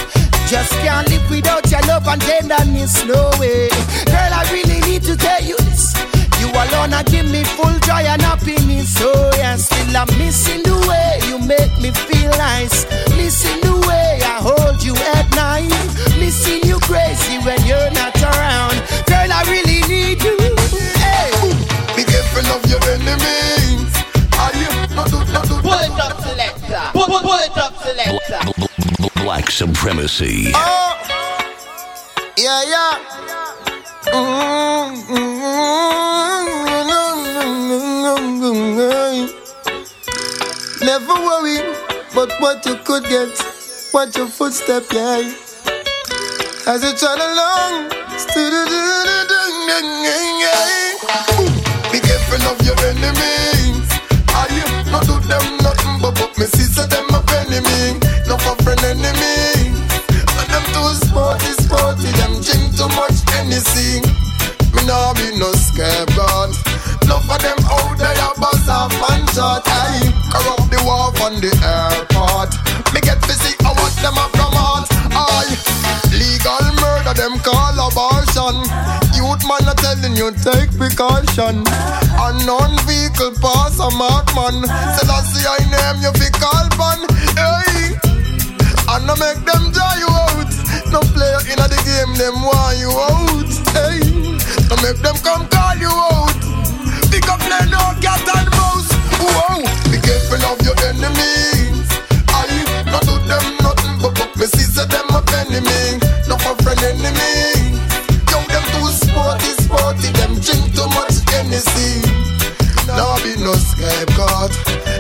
Just 0.51 0.73
can't 0.83 1.07
live 1.07 1.23
without 1.29 1.71
your 1.71 1.79
love 1.87 2.05
and 2.05 2.21
tenderness, 2.21 3.05
no 3.05 3.31
way. 3.39 3.69
Girl, 4.03 4.31
I 4.35 4.43
really 4.51 4.81
need 4.81 5.03
to 5.03 5.15
tell 5.15 5.41
you 5.41 5.55
this. 5.63 5.95
You 6.41 6.51
alone 6.51 6.91
are 6.91 7.03
give 7.05 7.31
me 7.31 7.45
full 7.45 7.79
joy 7.79 8.03
and 8.03 8.21
happiness. 8.21 8.97
Oh 8.99 9.31
yeah, 9.37 9.55
still 9.55 9.95
I'm 9.95 10.11
missing 10.17 10.63
the 10.63 10.75
way 10.83 11.19
you 11.29 11.39
make 11.39 11.71
me 11.79 11.91
feel 11.91 12.29
nice. 12.31 12.83
Missing 13.15 13.61
the 13.61 13.75
way 13.87 14.19
I 14.21 14.43
hold 14.43 14.83
you 14.83 14.95
at 15.15 15.31
night 15.33 15.72
when 17.53 17.67
you're 17.67 17.91
not 17.91 18.15
around. 18.21 18.77
Girl, 19.05 19.31
I 19.31 19.43
really 19.47 19.81
need 19.87 20.23
you. 20.23 20.37
Hey. 20.97 21.29
Be 21.95 22.03
careful 22.03 22.45
of 22.55 22.65
your 22.69 22.81
enemies. 22.89 23.93
Are 24.41 24.55
you 24.57 24.69
pull 25.61 25.79
it 25.79 25.99
up, 25.99 26.17
selector. 26.21 26.83
Pull, 26.93 27.07
pull, 27.07 27.39
it 27.39 27.57
up, 27.57 27.73
selector. 27.77 28.41
Black 29.23 29.51
supremacy. 29.51 30.51
Oh. 30.55 30.97
Yeah, 32.37 32.63
yeah. 32.63 32.99
Mm-hmm. 34.05 35.23
Never 40.85 41.13
worry, 41.13 41.59
but 42.13 42.31
what 42.39 42.65
you 42.65 42.75
could 42.83 43.03
get, 43.05 43.39
what 43.91 44.15
your 44.17 44.27
footstep 44.27 44.83
yeah. 44.91 45.52
As 46.65 46.81
you 46.81 46.95
trot 46.95 47.19
along, 47.19 47.89
Be 51.91 51.99
careful 51.99 52.43
of 52.47 52.55
your 52.63 52.79
enemies. 52.87 53.83
I 54.31 54.63
not 54.89 55.03
do 55.03 55.19
them 55.27 55.43
nothing 55.59 55.99
but 55.99 56.15
but 56.15 56.31
me 56.39 56.45
sister 56.45 56.87
them 56.87 57.03
a 57.11 57.19
enemy. 57.43 57.99
No 58.31 58.37
for 58.39 58.55
friend 58.63 58.79
enemy. 58.79 59.75
And 60.39 60.47
them 60.47 60.63
too 60.71 60.87
sporty, 61.03 61.51
sporty. 61.59 62.07
Them 62.15 62.39
drink 62.39 62.71
too 62.79 62.87
much 62.95 63.19
Hennessy. 63.35 63.99
Me 64.71 64.87
nah 64.87 65.11
be 65.19 65.35
no 65.35 65.51
scapegoat. 65.51 66.55
No 67.11 67.19
for 67.27 67.43
them 67.43 67.59
out 67.75 67.97
there 67.99 68.33
bust 68.39 68.69
off 68.69 68.95
and 69.11 69.29
shot. 69.35 69.63
I 69.67 69.99
corrupt 70.31 70.71
the 70.71 70.79
war 70.87 71.11
on 71.27 71.41
the 71.41 71.51
airport. 71.59 72.12
Man, 80.13 80.33
telling 80.33 80.35
you, 80.35 80.43
take 80.43 80.71
precaution. 80.77 81.63
Unknown 82.19 82.77
vehicle 82.85 83.31
pass 83.41 83.79
a 83.79 83.89
mark 83.97 84.27
man. 84.35 84.61
The 84.61 85.03
I 85.09 85.59
name 85.71 86.01
you 86.01 86.11
fi 86.13 86.29
call 86.39 86.69
pan. 86.77 86.99
Hey, 87.35 87.95
and 88.89 89.09
I 89.09 89.15
make 89.19 89.45
them 89.45 89.71
dry 89.71 89.97
you 89.99 90.09
out. 90.09 90.51
No 90.91 90.99
player 91.13 91.41
in 91.49 91.57
the 91.57 91.79
game, 91.85 92.13
them 92.17 92.41
want 92.41 92.77
you 92.77 92.89
out. 92.89 93.49
Hey, 93.73 93.99
I 94.69 94.75
make 94.81 95.01
them 95.01 95.15
come 95.23 95.47
call 95.49 95.77
you 95.77 95.89
out. 95.89 96.33
Pick 97.11 97.27
up 97.29 97.39
no 97.69 97.93
cat 98.01 98.21
and 98.35 98.49
mouse. 98.51 98.91
Whoa, 99.19 99.61
be 99.91 99.97
careful 100.01 100.43
of 100.51 100.61
your 100.61 100.77
enemies. 100.89 101.87
I 102.29 102.83
not 102.85 103.03
do 103.03 103.17
them 103.27 103.57
nothing 103.61 103.97
but 104.01 104.13
but 104.17 104.35
me 104.37 104.45
see 104.45 104.85
them 104.85 105.09
a 105.09 105.21
enemy. 105.39 106.02
Much 111.53 111.65
Hennessy. 111.65 112.01
No 112.87 113.15
be 113.23 113.35
no 113.41 113.53
scapegoat. 113.53 114.51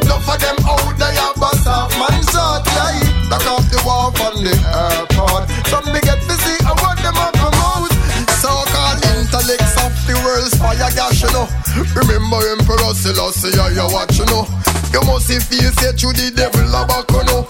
No 0.05 0.17
for 0.21 0.37
them 0.37 0.57
out 0.65 0.97
there 0.97 1.33
bust 1.37 1.67
off 1.67 1.91
man 1.97 2.21
shot. 2.29 2.65
Yeah, 2.65 3.29
back 3.29 3.45
off 3.47 3.65
the 3.69 3.81
wall 3.85 4.11
from 4.11 4.43
the 4.43 4.53
airport. 4.53 5.49
Some 5.67 5.85
me 5.93 5.99
get 6.01 6.19
busy. 6.27 6.55
I 6.65 6.73
want 6.81 6.99
them 7.01 7.17
up 7.17 7.33
promote. 7.33 7.91
So-called 8.39 9.03
intellects 9.15 9.77
of 9.81 9.93
the 10.07 10.15
world's 10.23 10.55
fire 10.57 10.91
gash, 10.95 11.23
you 11.23 11.31
know. 11.31 11.47
Remember 11.95 12.39
Emperor 12.51 12.93
Selassie, 12.93 13.55
yeah, 13.55 13.69
you 13.69 13.87
watch, 13.93 14.17
you 14.19 14.25
know. 14.25 14.47
You 14.91 15.01
must 15.07 15.27
see 15.27 15.39
feel 15.39 15.71
say 15.79 15.91
through 15.93 16.13
the 16.13 16.31
devil 16.35 16.65
love 16.69 16.89
a 16.89 17.03
back, 17.03 17.09
you 17.11 17.23
know. 17.23 17.47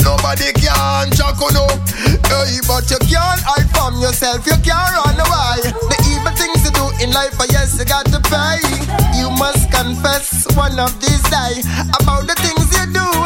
Nobody 0.00 0.52
can 0.56 1.12
check, 1.12 1.36
you 1.38 1.50
know. 1.52 1.68
Hey, 2.24 2.58
but 2.66 2.88
you 2.88 2.98
can't 3.04 3.42
hide 3.44 3.68
from 3.70 4.00
yourself, 4.00 4.46
you 4.46 4.56
can't 4.64 4.96
run 4.96 5.20
away. 5.20 5.79
In 7.10 7.14
life, 7.14 7.34
oh 7.40 7.46
yes, 7.50 7.78
you 7.78 7.84
got 7.84 8.06
to 8.06 8.20
pay. 8.30 8.60
You 9.18 9.30
must 9.30 9.70
confess 9.70 10.46
one 10.56 10.78
of 10.78 10.92
these 11.00 11.22
days 11.30 11.66
about 12.00 12.26
the 12.26 12.34
things 12.38 12.66
you 12.78 12.86
do 12.92 13.19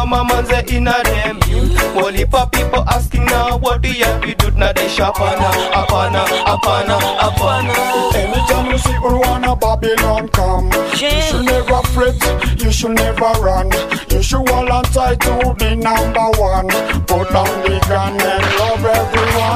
system 0.00 0.10
no 0.10 0.16
mamanze 0.16 0.64
ina 0.76 0.94
dem 1.04 1.38
youth 1.50 1.80
walipa 1.94 2.46
people 2.50 2.84
asking 2.88 3.24
now 3.26 3.58
what 3.58 3.82
we 3.82 3.94
have 4.00 4.20
to 4.22 4.34
do 4.34 4.50
na 4.58 4.72
desha 4.72 5.04
hapana 5.06 5.50
hapana 5.72 6.24
hapana 6.46 6.98
hapana 7.20 7.74
Anytime 8.14 8.70
you 8.72 8.78
see 8.78 8.98
Rwanda, 9.02 9.58
Babylon 9.58 10.28
come, 10.28 10.70
you 10.92 11.10
should 11.22 11.44
never 11.44 11.82
fret, 11.92 12.16
you 12.62 12.72
should 12.72 12.92
never 12.92 13.30
run. 13.40 13.70
You 14.10 14.22
should 14.22 14.48
hold 14.48 14.68
on 14.70 14.84
tight 14.84 15.20
to 15.20 15.54
be 15.58 15.76
number 15.76 16.26
one. 16.38 16.68
Put 17.06 17.30
down 17.30 17.62
the 17.64 17.80
gun 17.88 18.20
and 18.20 18.44
love 18.58 18.84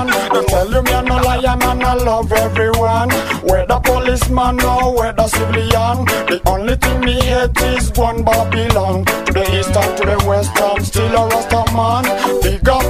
everyone. 0.09 0.33
Don't 0.35 0.49
tell 0.49 0.71
you 0.71 0.83
me 0.83 0.93
I'm 0.93 1.05
no 1.05 1.17
lion 1.17 1.63
and 1.63 1.83
I 1.83 1.95
love 1.95 2.33
everyone. 2.33 3.11
Whether 3.43 3.81
policeman 3.81 4.61
or 4.61 4.97
whether 4.97 5.29
civilian, 5.29 6.05
the 6.29 6.41
only 6.47 6.77
thing 6.77 7.01
me 7.01 7.15
hate 7.15 7.61
is 7.63 7.91
one 7.93 8.25
Babylon. 8.25 9.05
To 9.05 9.33
the 9.33 9.59
east 9.59 9.77
and 9.77 9.97
to 9.99 10.05
the 10.05 10.25
west, 10.27 10.53
I'm 10.57 10.83
still 10.85 11.15
a 11.15 11.29
Rasta 11.29 11.65
man. 11.75 12.05
Big 12.43 12.69
up 12.69 12.85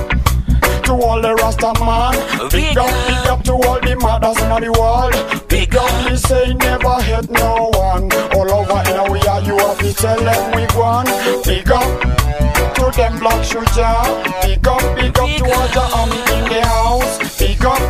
to 0.85 0.93
all 0.93 1.21
the 1.21 1.35
Rasta 1.35 1.73
man. 1.85 2.15
Big 2.51 2.77
up, 2.77 2.91
big 3.09 3.27
up 3.29 3.43
to 3.45 3.53
all 3.53 3.81
the 3.81 3.97
mothers 3.97 4.41
in 4.43 4.63
the 4.63 4.73
world. 4.73 5.49
Big 5.49 5.75
up, 5.77 6.11
me 6.11 6.17
say 6.17 6.55
never 6.55 7.01
hate 7.03 7.31
no 7.31 7.71
one. 7.75 8.11
All 8.35 8.51
over 8.51 8.83
a 8.87 9.11
we 9.11 9.21
are 9.21 9.43
you 9.43 9.57
have 9.59 9.79
to 9.79 9.93
tell 9.95 10.21
them 10.21 10.53
we 10.55 10.67
gone. 10.67 11.07
Big 11.45 11.71
up 11.71 12.54
to 12.75 12.91
them 12.97 13.19
black 13.19 13.45
shooter. 13.45 13.95
Big 14.43 14.67
up, 14.67 14.83
big 14.97 15.19
up 15.19 15.29
to 15.39 15.45
all 15.45 15.69
the 15.69 15.85
army 15.97 16.21
in 16.35 16.45
the 16.53 16.61
house. 16.67 17.39
Big 17.39 17.65
up, 17.65 17.81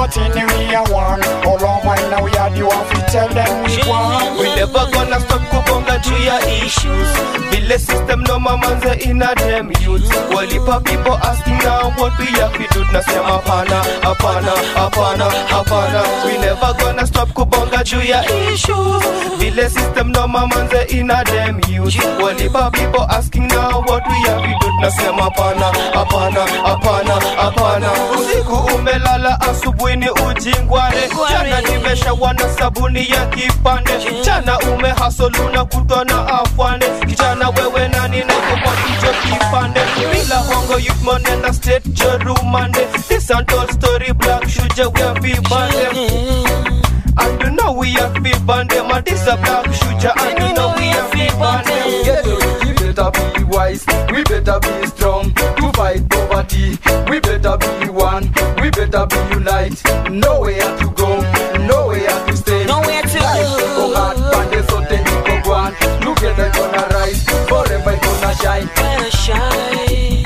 Mama 0.00 0.12
thing 0.12 0.32
we 0.32 0.92
want. 0.92 1.22
How 1.44 1.56
long 1.60 1.84
while 1.84 2.10
now 2.10 2.24
we 2.24 2.32
are 2.32 2.48
the 2.50 2.64
one 2.64 2.88
we 2.88 3.00
tell 3.12 3.28
them 3.28 3.64
we 3.68 3.76
want. 3.88 4.40
We 4.40 4.46
never 4.56 4.88
gonna 4.96 5.20
stop 5.20 5.42
kubonga 5.52 5.98
juu 6.00 6.16
ya 6.24 6.38
issues. 6.64 7.08
Vile 7.50 7.78
system 7.78 8.22
no 8.22 8.38
mamanze 8.38 8.94
ina 9.04 9.34
them 9.34 9.70
youth 9.82 10.08
Walipa 10.34 10.80
people 10.84 11.16
asking 11.20 11.58
now 11.58 11.90
what 11.98 12.18
we 12.18 12.24
have 12.40 12.52
to 12.56 12.66
do. 12.74 12.84
Nasema 12.92 13.28
hapana, 13.28 13.84
hapana, 14.02 14.52
hapana, 14.74 15.24
hapana 15.48 16.02
We 16.24 16.38
never 16.38 16.74
gonna 16.80 17.06
stop 17.06 17.32
kubonga 17.34 17.84
juu 17.84 18.00
ya 18.02 18.24
issues. 18.52 19.04
Vile 19.38 19.68
system 19.68 20.12
no 20.12 20.26
mamanze 20.28 20.82
ina 20.88 21.24
them 21.24 21.60
youth 21.68 21.96
Walipa 22.22 22.70
people 22.72 23.04
asking 23.10 23.48
now 23.48 23.82
what 23.86 24.02
we 24.08 24.14
have 24.28 24.42
to 24.42 24.58
do. 24.60 24.70
Nasema 24.80 25.22
hapana, 25.24 25.66
hapana, 25.94 26.40
hapana, 26.64 27.14
hapana 27.36 27.90
Usiku 28.20 28.54
umelala 28.74 29.40
asubuhi 29.40 29.89
ni 29.96 30.10
ujingwane. 30.10 30.96
Jana 31.30 31.60
nimeshawa 31.60 32.32
na 32.32 32.48
sabuni 32.58 33.10
ya 33.10 33.26
kipande. 33.26 33.90
Jana 34.24 34.58
umehasoluna 34.58 35.64
kutwa 35.64 36.04
na 36.04 36.26
afwane. 36.28 36.86
Kijana 37.06 37.48
wewe 37.48 37.88
nani 37.88 38.18
na 38.18 38.34
kicho 38.34 39.12
kipande. 39.22 39.80
Bila 40.12 40.36
hongo 40.36 40.78
monena 41.04 41.52
state 41.52 41.84
jerumande. 41.88 42.80
This 43.08 43.30
untold 43.30 43.70
story 43.72 44.12
black 44.12 44.42
shuja 44.48 44.88
we 44.94 45.02
are 45.02 45.20
vibande 45.20 45.86
and 47.18 47.42
you 47.42 47.50
know 47.50 47.72
we 47.72 47.96
are 47.98 48.08
vibande 48.20 48.80
Ma 48.88 49.00
this 49.00 49.26
a 49.26 49.36
black 49.36 49.66
shuja 49.72 50.12
and 50.16 50.38
you 50.38 50.54
know 50.54 50.72
we 50.76 50.90
are 50.90 51.08
vibande 51.10 52.04
Get 52.04 52.24
we 52.24 52.72
better 52.72 53.10
be 53.34 53.44
wise, 53.44 53.84
we 54.12 54.22
better 54.24 54.58
be 54.60 54.86
strong 54.86 55.32
fight 55.80 56.06
poverty. 56.10 56.76
We 57.10 57.20
better 57.20 57.56
be 57.56 57.88
one, 57.88 58.24
we 58.60 58.68
better 58.70 59.04
be 59.10 59.18
unite. 59.36 59.78
Nowhere 60.10 60.70
to 60.80 60.86
go, 61.00 61.10
nowhere 61.70 62.16
to 62.26 62.36
stay. 62.36 62.66
Nowhere 62.66 63.02
to 63.12 63.18
Life 63.28 63.50
go. 63.58 63.76
go 63.76 63.94
hard, 63.94 64.16
but 64.32 64.46
there's 64.50 64.68
something 64.68 65.02
you 65.10 65.18
go 65.44 65.52
on. 65.52 65.72
Together 66.04 66.50
gonna 66.56 66.84
rise, 66.94 67.24
forever 67.48 67.96
gonna 68.04 68.32
shine. 68.42 68.68
Gonna 68.76 69.10
shine. 69.24 70.24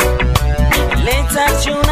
Later 1.06 1.48
tonight. 1.62 1.83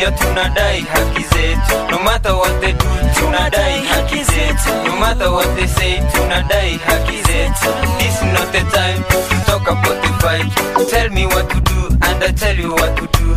Tumeingia 0.00 0.10
tunadai 0.10 0.80
haki 0.80 1.22
zetu. 1.22 1.90
No 1.90 1.98
matter 1.98 2.32
what 2.34 2.60
they 2.60 2.72
do 2.72 2.86
tunadai 3.14 3.80
haki 3.84 4.24
zetu. 4.24 4.84
No 4.86 4.96
matter 4.96 5.30
what 5.30 5.56
they 5.56 5.66
say 5.66 5.98
tunadai 6.12 6.78
haki 6.78 7.22
zetu. 7.22 7.70
This 7.98 8.16
is 8.16 8.22
not 8.32 8.52
the 8.52 8.60
time 8.72 9.02
to 9.28 9.36
talk 9.46 9.68
about 9.68 10.02
the 10.02 10.08
fight. 10.20 10.88
Tell 10.88 11.08
me 11.10 11.26
what 11.26 11.48
to 11.50 11.60
do 11.60 11.88
and 12.02 12.24
I 12.24 12.32
tell 12.32 12.56
you 12.56 12.72
what 12.72 12.96
to 12.96 13.06
do. 13.18 13.34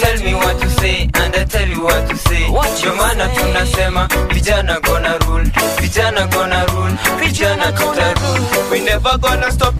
Tell 0.00 0.18
me 0.24 0.34
what 0.34 0.60
to 0.60 0.70
say 0.80 1.02
and 1.14 1.34
I 1.36 1.44
tell 1.44 1.68
you 1.68 1.82
what 1.84 2.08
to 2.08 2.16
say. 2.16 2.46
Ndio 2.78 2.94
maana 2.94 3.28
tunasema 3.28 4.08
vijana 4.32 4.80
gonna 4.80 5.18
rule. 5.18 5.50
Vijana 5.80 6.26
gonna 6.26 6.64
rule. 6.66 6.92
Vijana 7.20 7.72
tuta 7.72 8.14
rule 8.14 8.70
we 8.70 8.80
never 8.80 9.18
gonna 9.18 9.50
stop 9.52 9.74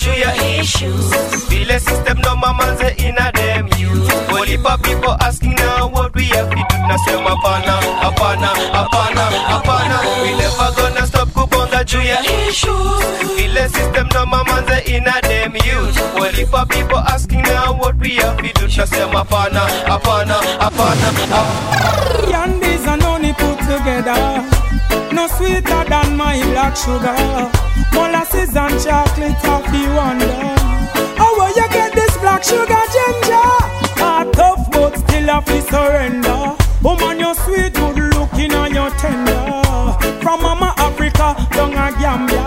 juu 0.00 0.14
ya 0.20 0.34
issues. 0.60 1.14
Vile 1.48 1.80
system 1.80 2.18
no 2.24 2.36
mamanze 2.36 2.88
ina 2.98 3.32
them 3.32 3.68
youth. 3.78 4.12
Walipa 4.32 4.78
people 4.82 5.16
asking 5.20 5.54
now 5.56 5.88
what 5.88 6.14
we 6.14 6.24
have 6.24 6.50
to 6.50 6.56
do. 6.56 6.76
Nasema 6.88 7.30
hapana 7.30 7.72
hapana 8.02 8.46
hapana 8.72 9.20
hapana 9.48 10.00
we 10.22 10.30
never 10.36 10.72
gonna 10.76 11.06
stop 11.06 11.28
kubonga 11.32 11.84
juu 11.84 12.02
ya 12.02 12.18
issues. 12.48 13.04
Vile 13.36 13.68
system 13.68 14.08
no 14.14 14.26
mamanze 14.26 14.78
ina 14.86 15.20
them 15.22 15.54
youth. 15.56 15.98
Walipa 16.20 16.66
people 16.68 16.98
asking 16.98 17.42
now 17.42 17.72
what 17.78 17.96
we 18.00 18.10
have 18.16 18.36
to 18.36 18.60
do. 18.60 18.66
Nasema 18.76 19.18
hapana 19.18 19.60
hapana 19.88 20.34
hapana 20.60 21.12
Candies 22.30 22.86
and 22.86 23.02
honey 23.02 23.32
put 23.34 23.58
together. 23.58 24.49
Sweeter 25.50 25.84
than 25.88 26.16
my 26.16 26.38
black 26.52 26.76
sugar. 26.76 27.16
Molasses 27.92 28.54
and 28.54 28.78
chocolate 28.80 29.44
of 29.50 29.64
the 29.72 29.82
wonder. 29.96 30.30
How 31.18 31.34
will 31.36 31.48
you 31.48 31.68
get 31.70 31.92
this 31.92 32.16
black 32.18 32.44
sugar 32.44 32.82
ginger? 32.94 33.50
A 33.98 34.30
tough 34.30 34.70
but 34.70 34.96
still 34.96 35.26
have 35.26 35.44
to 35.46 35.60
surrender. 35.62 36.54
Woman, 36.82 37.18
you 37.18 37.34
sweet, 37.34 37.74
good 37.74 37.98
looking 38.14 38.52
and 38.52 38.74
you 38.76 38.90
tender. 39.00 39.42
From 40.22 40.42
Mama 40.42 40.72
Africa 40.78 41.34
down 41.50 41.72
a 41.72 41.90
Gambia. 41.98 42.46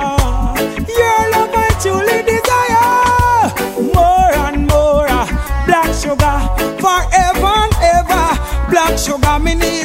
Your 0.88 1.22
love 1.34 1.52
I 1.54 1.76
truly 1.84 2.24
desire. 2.24 3.52
More 3.94 4.32
and 4.48 4.66
more 4.66 5.08
uh, 5.10 5.28
black 5.68 5.92
sugar 5.92 6.40
forever 6.80 7.52
and 7.64 7.76
ever. 8.00 8.26
Black 8.72 8.98
sugar, 8.98 9.40
me 9.40 9.56
need 9.56 9.83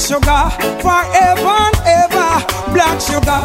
Black 0.00 0.08
sugar 0.08 0.80
forever 0.80 1.56
and 1.60 1.76
ever. 1.84 2.72
Black 2.72 2.98
sugar. 3.02 3.36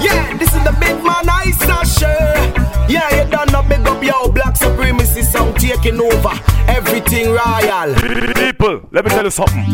Yeah, 0.00 0.34
this 0.38 0.48
is 0.48 0.64
the 0.64 0.74
big 0.80 0.96
man 1.04 1.28
I 1.28 1.52
sure. 1.84 2.88
Yeah, 2.88 3.22
you 3.22 3.30
done 3.30 3.52
know 3.52 3.62
big 3.68 3.86
up 3.86 4.02
your 4.02 4.32
black 4.32 4.56
supremacy 4.56 5.20
sound 5.20 5.56
taking 5.56 6.00
over 6.00 6.30
everything 6.68 7.32
royal. 7.32 7.94
People, 8.34 8.88
let 8.92 9.04
me 9.04 9.10
tell 9.10 9.24
you 9.24 9.30
something. 9.30 9.66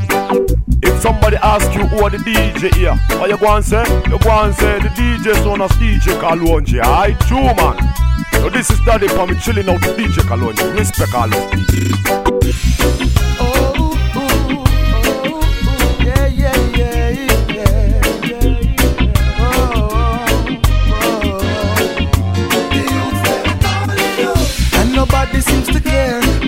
If 0.82 1.00
somebody 1.00 1.36
ask 1.36 1.72
you 1.72 1.86
who 1.86 2.02
are 2.02 2.10
the 2.10 2.16
DJ 2.16 2.74
here, 2.74 2.96
what 3.20 3.30
you 3.30 3.38
go 3.38 3.54
and 3.54 3.64
say? 3.64 3.84
You 4.10 4.18
go 4.18 4.30
and 4.30 4.52
say 4.56 4.80
the 4.80 4.88
DJ 4.88 5.32
son 5.44 5.60
of 5.60 5.70
DJ 5.72 6.18
Kalonji. 6.18 6.80
I 6.82 7.12
true 7.28 7.54
man. 7.54 7.78
So 8.32 8.50
this 8.50 8.68
is 8.68 8.80
Daddy 8.84 9.06
for 9.06 9.28
me 9.28 9.38
chilling 9.38 9.68
out 9.68 9.80
with 9.86 9.96
DJ 9.96 10.24
Kalonji. 10.26 10.76
Respect 10.76 11.14
all 11.14 11.28
those 11.28 12.39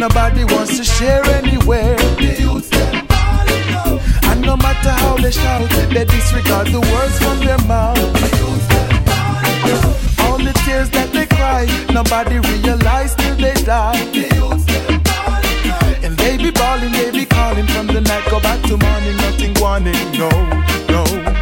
Nobody 0.03 0.43
wants 0.43 0.77
to 0.79 0.83
share 0.83 1.25
anywhere. 1.27 1.97
And 4.25 4.43
no 4.43 4.57
matter 4.57 4.91
how 4.91 5.17
they 5.17 5.31
shout, 5.31 5.71
they 5.91 6.05
disregard 6.05 6.67
the 6.67 6.81
words 6.81 7.19
from 7.21 7.39
their 7.39 7.59
mouth. 7.69 7.97
All 10.19 10.39
the 10.39 10.53
tears 10.65 10.91
that 10.91 11.13
they 11.13 11.27
cry, 11.27 11.69
nobody 11.95 12.41
realize 12.41 13.15
till 13.15 13.37
they 13.37 13.55
die. 13.63 13.95
And 16.03 16.17
they 16.17 16.37
be 16.37 16.51
bawling, 16.51 16.91
they 16.91 17.13
be 17.13 17.25
calling 17.25 17.69
from 17.69 17.87
the 17.87 18.01
night, 18.01 18.29
go 18.29 18.41
back 18.41 18.61
to 18.63 18.77
morning, 18.77 19.17
nothing 19.19 19.55
wanting, 19.61 19.95
no, 20.19 20.29
no. 20.89 21.42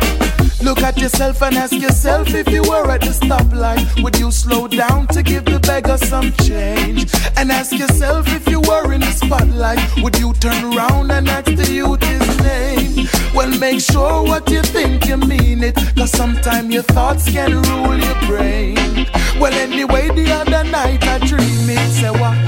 Look 0.71 0.85
at 0.85 0.99
yourself 0.99 1.43
and 1.43 1.57
ask 1.57 1.73
yourself 1.73 2.33
if 2.33 2.49
you 2.49 2.63
were 2.63 2.89
at 2.93 3.01
the 3.01 3.09
stoplight, 3.09 4.05
would 4.05 4.17
you 4.17 4.31
slow 4.31 4.69
down 4.69 5.09
to 5.09 5.21
give 5.21 5.45
the 5.45 5.59
beggar 5.59 5.97
some 5.97 6.31
change? 6.45 7.13
And 7.37 7.51
ask 7.51 7.77
yourself 7.77 8.29
if 8.29 8.49
you 8.49 8.61
were 8.61 8.93
in 8.93 9.01
the 9.01 9.11
spotlight, 9.11 9.81
would 10.01 10.17
you 10.17 10.33
turn 10.35 10.73
around 10.73 11.11
and 11.11 11.29
ask 11.29 11.47
the 11.47 11.69
youth 11.73 12.01
his 12.05 12.39
name? 12.39 13.09
Well, 13.35 13.51
make 13.59 13.81
sure 13.81 14.23
what 14.23 14.49
you 14.49 14.63
think 14.63 15.07
you 15.07 15.17
mean 15.17 15.65
it, 15.65 15.75
cause 15.97 16.13
sometimes 16.13 16.73
your 16.73 16.85
thoughts 16.85 17.25
can 17.29 17.51
rule 17.63 17.99
your 17.99 18.21
brain. 18.29 18.77
Well, 19.41 19.53
anyway, 19.53 20.07
the 20.15 20.31
other 20.31 20.63
night 20.71 21.03
I 21.03 21.19
dreamed 21.19 21.69
it, 21.69 21.91
say 21.99 22.13
what? 22.13 22.39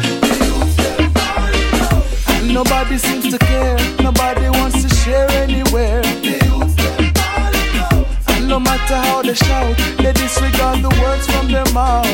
Nobody 2.47 2.99
seems 2.99 3.33
to 3.33 3.39
care, 3.39 3.77
nobody 4.01 4.49
wants 4.49 4.85
to 4.85 4.92
they 9.33 9.47
shout, 9.47 9.77
they 9.99 10.13
disregard 10.13 10.83
the 10.83 10.91
words 11.01 11.27
from 11.27 11.49
their 11.49 11.65
mouth. 11.73 12.05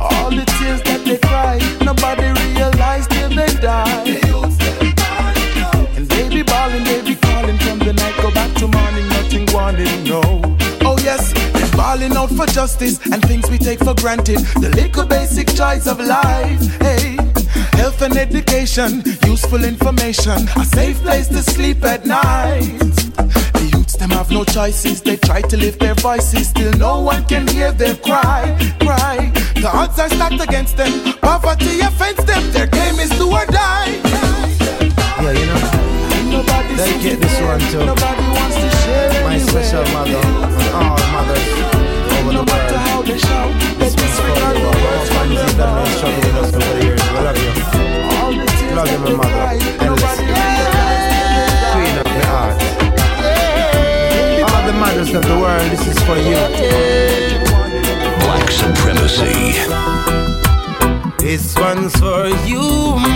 All 0.00 0.30
the 0.30 0.44
tears 0.58 0.82
that 0.82 1.02
they 1.04 1.18
cry, 1.18 1.58
nobody 1.82 2.28
realize 2.42 3.06
till 3.06 3.28
they 3.30 3.52
die. 3.60 4.20
And 5.96 6.08
they 6.08 6.28
be 6.28 6.42
bawling, 6.42 6.84
they 6.84 7.02
be 7.02 7.14
calling 7.14 7.58
from 7.58 7.78
the 7.80 7.92
night, 7.92 8.16
go 8.22 8.30
back 8.32 8.52
to 8.56 8.66
morning, 8.66 9.08
nothing 9.08 9.46
wanting, 9.52 10.04
no. 10.04 10.22
Oh 10.82 10.98
yes, 11.02 11.32
they're 11.52 11.76
bawling 11.76 12.16
out 12.16 12.30
for 12.30 12.46
justice 12.46 12.98
and 13.06 13.22
things 13.22 13.48
we 13.50 13.58
take 13.58 13.78
for 13.78 13.94
granted. 13.94 14.38
The 14.60 14.70
little 14.74 15.06
basic 15.06 15.48
joys 15.54 15.86
of 15.86 16.00
life, 16.00 16.60
hey. 16.80 17.16
Health 17.78 18.02
and 18.02 18.16
education, 18.16 19.02
useful 19.26 19.64
information, 19.64 20.48
a 20.56 20.64
safe 20.64 20.98
place 21.02 21.28
to 21.28 21.42
sleep 21.42 21.84
at 21.84 22.04
night. 22.04 22.94
Kids, 23.94 24.00
them 24.00 24.10
have 24.10 24.30
no 24.30 24.44
choices. 24.44 25.00
They 25.02 25.16
try 25.16 25.40
to 25.42 25.56
lift 25.56 25.78
their 25.78 25.94
voices, 25.94 26.48
still 26.48 26.72
no 26.78 27.00
one 27.00 27.24
can 27.26 27.46
hear 27.46 27.72
them 27.72 27.96
cry, 27.96 28.56
cry. 28.80 29.30
The 29.54 29.70
odds 29.72 29.98
are 29.98 30.08
stacked 30.08 30.40
against 30.40 30.76
them. 30.76 31.14
Poverty 31.20 31.80
offends 31.80 32.24
them. 32.24 32.50
Their 32.52 32.66
game 32.66 32.98
is 32.98 33.10
do 33.10 33.30
or 33.30 33.46
die. 33.46 34.00
Yeah, 35.22 35.32
you 35.32 35.46
know. 35.46 35.60
They 36.76 36.98
get 37.02 37.20
this 37.20 37.40
one 37.40 37.60
too. 37.70 37.86
My 39.24 39.38
special 39.38 39.84
mother 39.92 40.16
oh, 40.16 40.44
and 40.44 40.74
all 40.74 40.98
mothers 41.12 41.64
no 42.34 42.42
matter 42.42 42.78
how 42.78 43.02
they 43.02 43.18
shout, 43.18 43.52
they 43.78 43.90
disregard 43.90 44.56
the 44.56 44.72
words 44.82 45.08
from 45.14 45.28
the 45.34 45.44
All 45.64 45.86
the 45.92 46.84
years. 46.84 47.02
We 47.12 47.18
love 47.22 47.38
you. 47.38 48.74
Love 48.74 48.90
you, 48.90 49.16
my 49.16 49.28
mother. 49.28 50.53
Mothers 54.94 55.14
of 55.14 55.22
the 55.22 55.38
world, 55.38 55.70
this 55.72 55.86
is 55.88 55.98
for 56.04 56.16
you. 56.16 56.38
Black 58.22 58.48
Supremacy. 58.50 59.58
This 61.18 61.56
one's 61.56 61.94
for 61.96 62.28
you, 62.46 62.62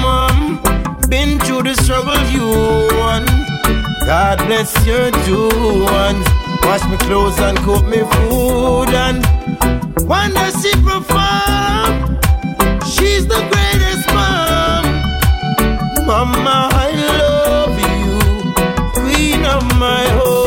mom. 0.03 0.61
Been 1.09 1.39
through 1.39 1.63
the 1.63 1.75
struggle 1.75 2.21
you 2.35 2.49
won. 2.99 3.25
God 4.07 4.39
bless 4.47 4.75
your 4.85 5.11
two 5.25 5.85
ones. 5.85 6.27
Wash 6.63 6.85
me 6.91 6.97
clothes 7.07 7.39
and 7.39 7.57
cook 7.59 7.85
me 7.87 7.99
food 8.13 8.91
and 9.05 9.19
one 10.09 10.35
day 10.35 10.51
she 10.61 10.73
perform. 10.83 12.19
She's 12.93 13.25
the 13.29 13.41
greatest 13.53 14.07
mom. 14.19 14.85
Mama, 16.09 16.71
I 16.73 16.89
love 17.13 17.77
you, 17.95 18.19
queen 19.01 19.45
of 19.47 19.63
my 19.79 20.05
home. 20.19 20.38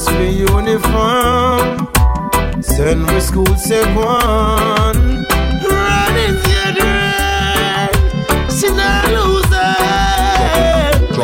First 0.00 0.16
for 0.16 0.22
uniform, 0.22 1.88
send 2.62 3.06
we 3.06 3.20
school 3.20 3.54
say 3.56 3.84
one. 3.94 5.26
Running 5.60 6.36
the 6.40 6.72
dread, 6.74 7.92
she 8.50 8.68
not 8.70 9.04
lose 9.12 9.52
it. 9.52 11.18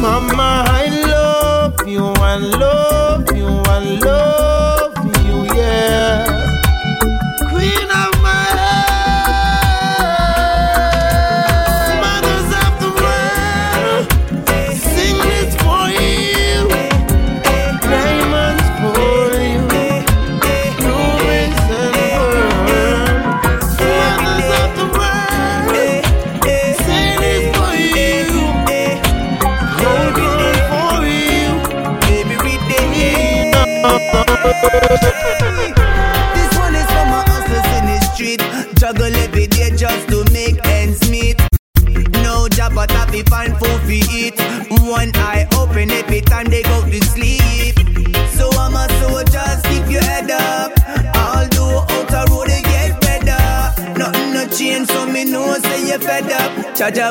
Mama, 0.00 0.64
I 0.66 0.88
love 1.06 1.86
you, 1.86 2.06
I 2.06 2.36
love 2.36 3.36
you, 3.36 3.46
I 3.46 3.78
love 4.00 4.83
This 34.64 36.52
one 36.56 36.74
is 36.74 36.88
for 36.88 37.04
my 37.12 37.22
hustlers 37.28 37.68
in 37.76 37.84
the 37.84 37.98
street. 38.14 38.40
Juggle 38.78 39.14
every 39.16 39.46
day 39.46 39.70
just 39.76 40.08
to 40.08 40.24
make 40.32 40.56
ends 40.64 41.10
meet. 41.10 41.38
No 42.24 42.48
job 42.48 42.74
but 42.74 42.90
happy 42.90 43.22
find 43.24 43.52
food 43.58 43.80
to 43.86 43.92
eat. 44.10 44.34
One 44.88 45.12
eye 45.16 45.46
open 45.58 45.90
every 45.90 46.22
time 46.22 46.46
they 46.46 46.62
go 46.62 46.80
to 46.82 47.04
sleep. 47.04 47.74
So 48.32 48.48
I'm 48.56 48.74
a 48.74 48.88
soldier, 49.00 49.44
keep 49.68 49.90
your 49.90 50.02
head 50.02 50.30
up. 50.30 50.72
Out 51.14 51.50
the 51.50 52.24
road 52.30 52.48
get 52.48 52.98
better. 53.02 53.98
Nothing 53.98 54.32
no 54.32 54.46
change, 54.48 54.88
so 54.88 55.04
me 55.06 55.24
know 55.26 55.58
say 55.58 55.88
you're 55.88 55.98
fed 55.98 56.32
up. 56.32 56.52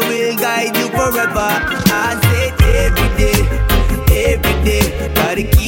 Will 0.09 0.35
guide 0.37 0.75
you 0.75 0.87
forever. 0.89 1.49
I 1.93 2.19
say 2.23 2.47
it 2.49 2.61
every 2.85 3.09
day, 3.21 3.39
every 4.33 4.55
day. 4.65 5.13
Gotta 5.13 5.43
keep. 5.43 5.62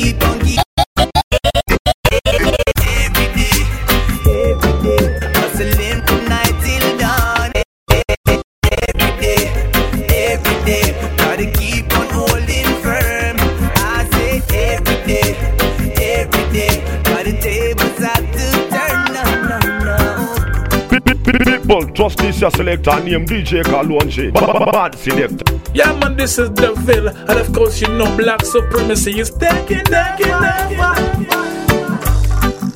Selector 22.55 23.03
name 23.03 23.25
DJ 23.25 23.63
Kalonji. 23.63 24.31
Bad 24.33 24.95
selector. 24.95 25.59
Yeah, 25.73 25.93
man, 25.99 26.15
this 26.15 26.37
is 26.39 26.49
the 26.51 26.73
Ville, 26.73 27.09
and 27.09 27.39
of 27.39 27.51
course, 27.53 27.81
you 27.81 27.87
know, 27.89 28.15
black 28.15 28.43
supremacy 28.45 29.19
is 29.19 29.29
taking, 29.31 29.83
taking 29.83 30.31
over. 30.31 30.95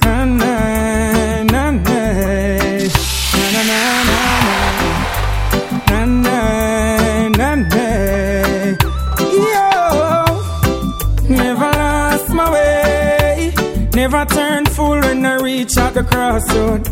Na, 0.03 0.25
na, 0.25 1.43
na, 1.43 1.71
na. 1.71 1.99
Na, 3.33 3.47
na, 3.55 3.61
na, 3.69 3.79
na, 4.09 4.19
na. 4.49 4.59
Na, 5.89 6.05
na, 6.05 7.29
na, 7.29 7.55
na. 7.55 7.85
Yo, 9.53 9.65
never 11.29 11.71
lost 11.71 12.29
my 12.29 12.51
way. 12.51 13.53
Never 13.93 14.25
turned 14.25 14.69
fool 14.69 14.99
when 15.01 15.25
I 15.25 15.35
reach 15.35 15.77
out 15.77 15.93
the 15.93 16.03
crossroad. 16.03 16.87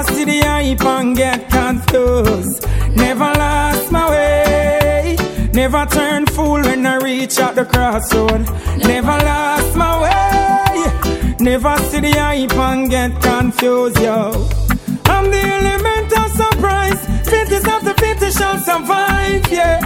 Never 0.00 0.14
see 0.14 0.24
the 0.24 0.40
hype 0.40 0.84
and 0.86 1.14
get 1.14 1.50
confused. 1.50 2.66
Never 2.96 3.32
lost 3.36 3.92
my 3.92 4.08
way. 4.08 5.16
Never 5.52 5.84
turn 5.84 6.24
fool 6.24 6.62
when 6.62 6.86
I 6.86 6.96
reach 6.96 7.38
out 7.38 7.54
the 7.54 7.66
crossroad. 7.66 8.48
Never 8.78 9.18
lost 9.28 9.76
my 9.76 10.00
way. 10.00 11.34
Never 11.38 11.76
see 11.90 12.00
the 12.00 12.12
hype 12.12 12.56
and 12.56 12.88
get 12.88 13.20
confused, 13.20 14.00
yo. 14.00 14.48
I'm 15.04 15.30
the 15.30 15.42
element 15.58 16.10
of 16.16 16.30
surprise. 16.30 17.00
Fittest 17.28 17.68
of 17.68 17.84
the 17.84 17.92
fittest 18.00 18.38
shall 18.38 18.58
survive, 18.58 19.52
yeah. 19.52 19.80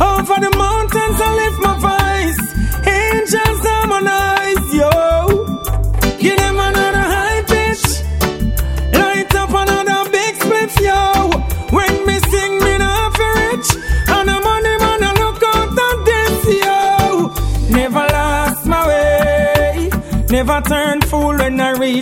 Over 0.00 0.40
the 0.40 0.50
mountains 0.58 0.91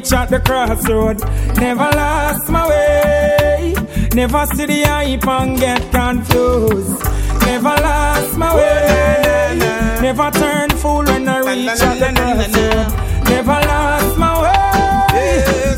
reach 0.00 0.12
at 0.12 0.30
the 0.30 0.40
crossroad. 0.40 1.20
Never 1.56 1.90
lost 1.94 2.48
my 2.48 2.68
way. 2.68 3.74
Never 4.14 4.46
see 4.54 4.66
the 4.66 4.82
hype 4.82 5.26
and 5.26 5.58
get 5.58 5.82
confused. 5.92 7.04
Never 7.44 7.76
lost 7.86 8.38
my 8.38 8.54
way. 8.54 9.58
Never 10.00 10.30
turned 10.30 10.72
fool 10.74 11.04
when 11.04 11.28
I 11.28 11.38
reach 11.40 11.82
at 11.82 11.98
the 12.00 12.10
crossroad. 12.18 13.24
Never 13.24 13.58
lost 13.68 14.18
my 14.18 14.42
way. 14.42 14.60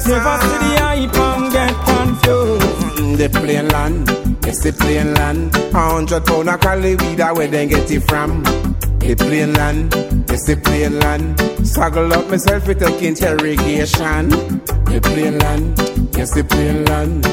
Never 0.06 0.36
see 0.46 0.58
the 0.64 0.72
hype 0.86 1.18
and 1.26 1.52
get 1.52 1.74
confused. 1.90 3.18
The 3.18 3.28
plain 3.28 3.68
land, 3.68 4.08
it's 4.46 4.62
the 4.62 4.72
plain 4.72 5.14
land. 5.14 5.56
A 5.56 5.78
hundred 5.78 6.24
pound 6.24 6.48
of 6.48 6.60
cali 6.60 6.94
weed, 6.96 7.18
where 7.18 7.48
they 7.48 7.66
get 7.66 7.90
it 7.90 8.00
from? 8.00 8.71
The 9.02 9.16
plain 9.16 9.52
land, 9.54 9.92
it's 10.30 10.46
the 10.46 10.56
plain 10.56 11.00
land. 11.00 11.38
Struggle 11.66 12.12
up 12.12 12.28
myself 12.28 12.68
with 12.68 12.78
take 12.78 13.02
interrogation. 13.02 14.28
The 14.28 15.00
plain 15.02 15.38
land, 15.40 15.76
yes 16.16 16.32
the 16.32 16.44
plain 16.44 16.84
land. 16.84 17.26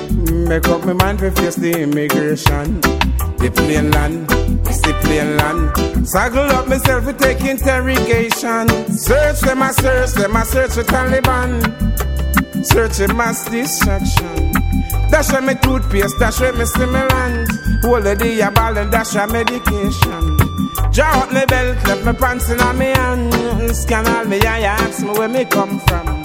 Make 0.49 0.67
up 0.67 0.83
my 0.83 0.93
mind 0.93 1.19
to 1.19 1.29
face 1.29 1.55
the 1.55 1.71
immigration. 1.83 2.81
The 3.37 3.51
plain 3.55 3.91
land, 3.91 4.25
it's 4.67 4.81
the 4.81 4.93
plain 5.03 5.37
land. 5.37 6.07
Saddle 6.07 6.49
up 6.57 6.67
myself 6.67 7.05
to 7.05 7.13
take 7.13 7.41
interrogation. 7.41 8.67
Search 8.91 9.41
them, 9.41 9.61
I 9.61 9.71
search 9.71 10.13
them, 10.13 10.35
I 10.35 10.43
search 10.43 10.71
for 10.71 10.83
Taliban. 10.83 11.61
Searching 12.65 13.15
mass 13.15 13.45
distraction. 13.45 14.53
Dash 15.11 15.31
me 15.39 15.53
toothpaste, 15.61 16.17
dash 16.17 16.41
me 16.41 16.65
stimulant. 16.65 17.49
Hold 17.83 18.05
the 18.05 18.41
a 18.41 18.49
ball 18.49 18.75
and 18.75 18.91
dash 18.91 19.13
a 19.15 19.27
medication. 19.27 20.38
Draw 20.91 21.05
up 21.05 21.31
me 21.31 21.45
belt, 21.45 21.77
left 21.87 22.05
me 22.05 22.13
pants 22.13 22.49
in 22.49 22.57
me 22.77 22.85
hand. 22.85 23.75
Scan 23.75 24.07
all 24.07 24.25
me 24.25 24.41
eye, 24.41 24.61
ask 24.61 25.01
me 25.01 25.11
where 25.11 25.27
me 25.27 25.45
come 25.45 25.79
from. 25.81 26.21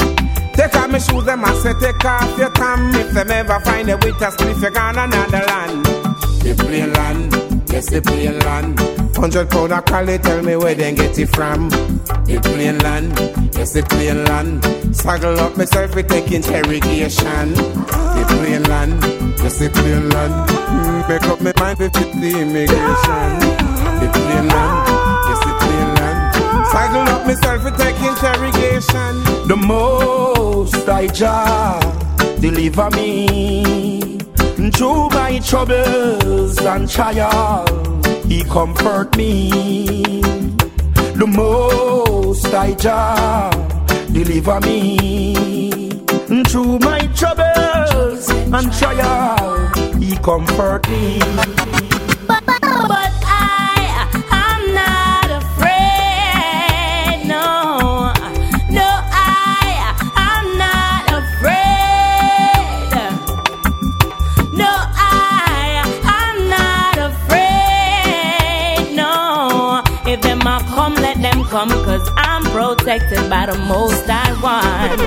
Take 0.54 0.74
off 0.76 0.90
my 0.90 0.98
shoes, 0.98 1.24
them 1.24 1.44
I 1.44 1.52
say 1.54 1.74
take 1.80 2.04
off 2.04 2.38
your 2.38 2.50
tam. 2.50 2.94
If 2.94 3.10
them 3.12 3.30
ever 3.30 3.60
find 3.60 3.90
a 3.90 3.96
way 3.96 4.12
to 4.12 4.30
sleep, 4.32 4.56
you 4.62 4.70
gone 4.70 4.98
another 4.98 5.44
land. 5.46 5.84
The 6.44 6.54
plain 6.56 6.92
land, 6.92 7.70
yes 7.70 7.90
the 7.90 8.00
plain 8.00 8.38
land. 8.40 8.78
Hundred 9.16 9.50
pound 9.50 9.72
of 9.72 9.84
collie, 9.84 10.18
tell 10.18 10.42
me 10.42 10.56
where 10.56 10.74
they 10.74 10.94
get 10.94 11.18
it 11.18 11.28
from. 11.28 11.68
The 11.68 12.40
plain 12.42 12.78
land, 12.78 13.18
yes 13.54 13.72
the 13.72 13.82
plain 13.82 14.24
land. 14.24 14.83
Saddle 14.94 15.38
up 15.40 15.56
myself, 15.56 15.94
we 15.94 16.02
take 16.02 16.32
interrogation. 16.32 17.52
The 17.54 18.24
plain 18.28 18.62
land, 18.64 19.02
yes 19.42 19.58
the 19.58 19.68
plain 19.70 20.08
land. 20.10 20.48
Mm, 20.48 21.08
Make 21.08 21.22
up 21.24 21.40
my 21.40 21.52
mind 21.60 21.78
with 21.78 21.92
the 21.92 22.40
immigration. 22.40 23.30
The 24.00 24.08
plain 24.12 24.48
land, 24.48 24.88
yes 25.28 25.40
the 25.44 25.52
plain 25.60 25.94
land. 25.96 26.34
Saddle 26.70 27.08
up 27.14 27.26
myself, 27.26 27.64
we 27.64 27.70
take 27.72 28.00
interrogation. 28.00 29.48
The 29.48 29.56
most 29.56 30.88
I 30.88 31.06
Jah 31.08 31.80
deliver 32.40 32.88
me 32.90 34.18
through 34.72 35.08
my 35.10 35.38
troubles 35.40 36.58
and 36.60 36.88
trials. 36.88 38.06
He 38.26 38.42
comfort 38.44 39.16
me. 39.16 40.20
The 41.14 41.26
most 41.26 42.46
I 42.46 42.74
Jah 42.74 43.63
deliver 44.14 44.60
me 44.60 45.90
through 46.46 46.78
my 46.78 47.00
troubles 47.16 48.30
and 48.30 48.72
trials. 48.72 49.76
He 49.98 50.16
comfort 50.18 50.88
me. 50.88 51.63
Protected 72.84 73.30
by 73.30 73.46
the 73.46 73.56
most 73.66 74.04
I 74.08 74.28
want. 74.44 75.00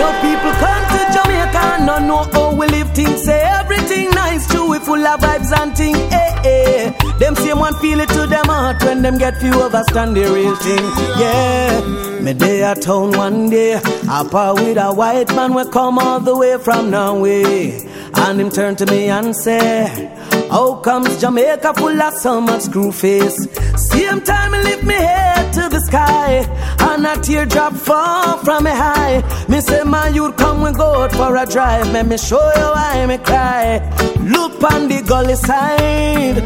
No 0.00 0.08
people 0.20 0.52
come 0.60 0.84
to 0.92 1.00
Jamaica, 1.14 1.84
no 1.86 1.98
know 2.06 2.24
how 2.32 2.54
we 2.54 2.66
live 2.66 2.90
things. 2.94 3.22
Say 3.24 3.40
everything 3.40 4.10
nice, 4.10 4.46
true, 4.50 4.70
we 4.70 4.78
full 4.78 5.06
of 5.06 5.20
vibes 5.20 5.50
and 5.58 5.74
thing. 5.74 5.96
Eh, 5.96 6.42
eh. 6.44 7.18
Them 7.18 7.34
same 7.36 7.58
one 7.58 7.74
feel 7.76 8.00
it 8.00 8.10
to 8.10 8.26
them 8.26 8.44
heart 8.44 8.82
when 8.84 9.00
them 9.00 9.16
get 9.16 9.38
few 9.38 9.52
understand 9.52 10.16
the 10.16 10.24
real 10.24 10.54
thing. 10.56 10.84
Yeah, 11.18 12.20
me 12.20 12.34
day 12.34 12.62
at 12.62 12.82
town 12.82 13.12
one 13.12 13.48
day, 13.48 13.74
up 14.10 14.34
with 14.56 14.76
a 14.76 14.92
white 14.92 15.34
man 15.34 15.54
we 15.54 15.64
come 15.70 15.98
all 15.98 16.20
the 16.20 16.36
way 16.36 16.58
from 16.58 16.90
Norway, 16.90 17.88
and 18.16 18.38
him 18.38 18.50
turn 18.50 18.76
to 18.76 18.86
me 18.86 19.08
and 19.08 19.34
say. 19.34 20.10
How 20.50 20.74
comes 20.74 21.18
Jamaica 21.18 21.72
full 21.72 22.02
of 22.02 22.12
so 22.12 22.38
much 22.38 22.62
screw 22.62 22.92
face? 22.92 23.48
Same 23.76 24.20
time 24.20 24.52
I 24.52 24.62
lift 24.62 24.84
me 24.84 24.94
head 24.94 25.41
to 25.52 25.68
the 25.68 25.80
sky. 25.80 26.44
And 26.80 27.06
a 27.06 27.20
teardrop 27.20 27.74
fall 27.74 28.38
from 28.38 28.64
me 28.64 28.70
high. 28.70 29.22
Me 29.48 29.60
say 29.60 29.82
my 29.84 30.08
youth 30.08 30.36
come 30.36 30.62
we 30.62 30.72
go 30.72 31.08
for 31.10 31.36
a 31.36 31.46
drive. 31.46 31.92
Let 31.92 32.06
me 32.06 32.16
show 32.16 32.44
you 32.56 32.68
why 32.76 33.06
me 33.06 33.18
cry. 33.18 33.80
Look 34.20 34.62
on 34.72 34.88
the 34.88 35.02
gully 35.02 35.36
side. 35.36 36.40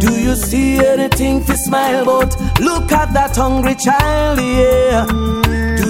Do 0.00 0.12
you 0.12 0.34
see 0.34 0.78
anything 0.78 1.44
to 1.44 1.56
smile 1.56 2.02
about? 2.02 2.38
Look 2.60 2.92
at 2.92 3.12
that 3.14 3.36
hungry 3.36 3.74
child, 3.74 4.38
yeah 4.38 5.37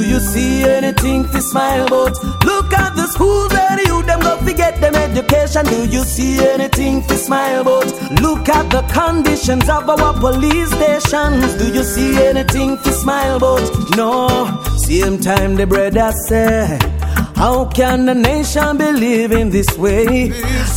you 0.09 0.21
see 0.21 0.65
anything 0.65 1.29
to 1.29 1.41
smile 1.41 1.87
about? 1.87 2.15
Look 2.45 2.73
at 2.73 2.97
the 2.97 3.07
schools 3.09 3.53
where 3.53 3.79
youth 3.87 4.07
them 4.07 4.21
go 4.21 4.37
forget 4.39 4.81
them 4.81 4.95
education. 4.95 5.65
Do 5.67 5.87
you 5.87 6.03
see 6.05 6.39
anything 6.41 7.03
to 7.09 7.17
smile 7.17 7.61
about? 7.61 7.87
Look 8.21 8.49
at 8.49 8.71
the 8.71 8.83
conditions 8.93 9.69
of 9.69 9.89
our 9.89 10.15
police 10.19 10.71
stations. 10.71 11.55
Do 11.57 11.73
you 11.73 11.85
see 11.85 12.17
anything 12.23 12.79
to 12.79 12.93
smile 12.93 13.37
about? 13.37 13.97
No. 13.97 14.65
Same 14.79 15.19
time 15.19 15.57
the 15.57 15.67
brother 15.67 16.13
say. 16.27 16.98
How 17.39 17.67
can 17.67 18.07
the 18.07 18.17
nation 18.17 18.79
be 18.79 18.91
living 18.91 19.51
this 19.51 19.79
way? 19.79 20.33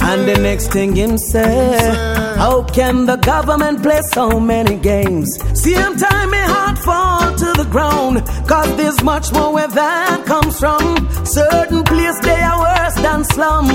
And 0.10 0.28
the 0.30 0.38
next 0.40 0.68
thing 0.72 0.96
him 0.96 1.18
say, 1.18 1.80
How 2.38 2.62
can 2.62 3.08
the 3.08 3.16
government 3.16 3.82
play 3.82 4.00
so 4.14 4.40
many 4.40 4.76
games? 4.76 5.28
Same 5.56 5.98
time 5.98 6.30
my 6.30 6.46
heart 6.54 6.78
fall 6.78 7.36
to 7.36 7.54
the 7.62 7.68
ground, 7.72 8.24
cause 8.48 8.78
there's 8.78 9.02
much 9.02 9.34
more 9.34 9.52
where 9.52 9.70
that 9.70 10.24
comes 10.28 10.60
from. 10.60 11.10
Certain 11.26 11.84
place 11.84 12.20
they 12.20 12.42
are 12.42 12.60
worse 12.60 12.96
than 13.02 13.24
slum. 13.24 13.68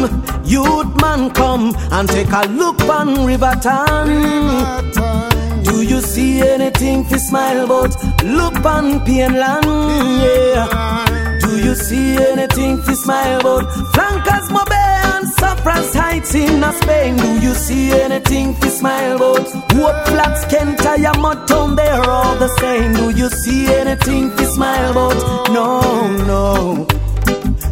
Youth 0.45 1.01
man 1.01 1.31
come 1.31 1.75
and 1.91 2.09
take 2.09 2.31
a 2.31 2.47
look 2.51 2.81
on 2.83 3.27
Riverton. 3.27 4.07
Do 5.65 5.83
you 5.83 6.01
see 6.01 6.41
anything 6.41 7.05
to 7.09 7.19
smile 7.19 7.65
about? 7.65 7.97
Look 8.23 8.65
on 8.65 9.05
Payneland, 9.05 9.67
yeah. 10.23 11.06
Do 11.47 11.59
you 11.59 11.77
see 11.77 12.17
anything 12.17 12.83
to 12.83 12.97
smile 12.97 13.39
about? 13.39 13.71
Flankers 13.95 14.49
Mobay 14.51 14.91
and 15.15 15.27
Safran's 15.39 15.95
Heights 15.95 16.35
in 16.35 16.61
Spain. 16.83 17.17
Do 17.17 17.39
you 17.39 17.55
see 17.55 17.93
anything 17.93 18.57
to 18.57 18.69
smile 18.69 19.15
about? 19.15 19.49
Hope 19.73 20.09
Flats, 20.09 20.45
Kentire, 20.47 21.15
Mudtown, 21.23 21.77
they're 21.77 22.11
all 22.11 22.35
the 22.35 22.49
same. 22.59 22.95
Do 22.95 23.11
you 23.11 23.29
see 23.31 23.73
anything 23.73 24.37
to 24.37 24.45
smile 24.47 24.91
about? 24.91 25.49
No, 25.53 25.81
no. 26.33 26.87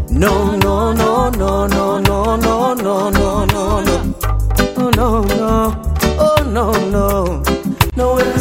No, 0.08 0.56
no, 0.56 0.92
no, 0.92 1.30
no, 1.30 1.66
no, 1.66 1.98
no, 1.98 2.36
no, 2.36 2.74
no, 2.76 3.10
no, 3.10 3.44
no, 3.44 3.80
no. 3.80 4.14
Oh, 4.76 4.90
no, 4.90 5.22
no. 5.22 5.82
Oh, 6.16 6.42
no, 6.46 6.70
no. 6.90 7.42
No, 7.96 8.12
what 8.12 8.22
to 8.22 8.38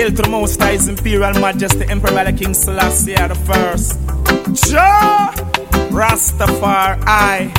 Hail 0.00 0.10
to 0.12 0.22
the 0.22 0.28
Most 0.30 0.58
High 0.58 0.72
His 0.72 0.88
Imperial 0.88 1.34
Majesty 1.40 1.84
Emperor 1.84 2.12
Valley 2.12 2.32
King 2.32 2.54
Selassie 2.54 3.12
the 3.12 3.34
First. 3.34 4.00
Jah 4.64 5.30
Rastafari, 5.92 7.52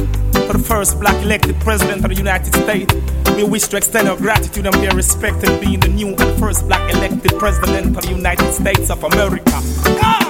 for 0.48 0.54
the 0.54 0.64
first 0.68 1.00
black 1.00 1.14
elected 1.24 1.56
president 1.60 2.04
of 2.04 2.10
the 2.10 2.16
United 2.16 2.52
States. 2.56 2.92
We 3.36 3.44
wish 3.44 3.68
to 3.68 3.78
extend 3.78 4.08
our 4.08 4.18
gratitude 4.18 4.66
and 4.66 4.74
pay 4.74 4.90
respect 4.90 5.44
in 5.44 5.60
being 5.60 5.82
the 5.82 5.90
new 5.90 6.16
and 6.16 6.40
first 6.40 6.66
black 6.66 6.92
elected 6.92 7.32
president 7.38 7.96
of 7.96 8.02
the 8.02 8.10
United 8.10 8.52
States 8.54 8.90
of 8.90 9.04
America. 9.04 9.62
Ah! 10.02 10.26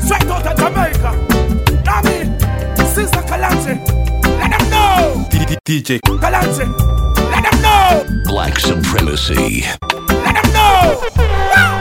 Straight 0.00 0.30
out 0.30 0.46
of 0.46 0.56
Jamaica. 0.56 1.10
Nami, 1.82 2.38
Sister 2.94 3.22
Kalonji, 3.26 3.74
let 4.38 4.56
them 4.56 4.70
know. 4.70 5.26
DJ 5.64 5.98
Kalonji, 6.02 6.66
let 7.32 7.50
them 7.50 7.62
know. 7.62 8.22
Black 8.30 8.60
supremacy. 8.60 9.64
Let 10.84 11.14
them 11.14 11.32
know. 11.54 11.72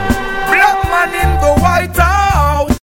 Black 0.53 0.79
man 0.93 1.11
in 1.23 1.31
the 1.43 1.53
White 1.63 1.97
House. 1.97 2.77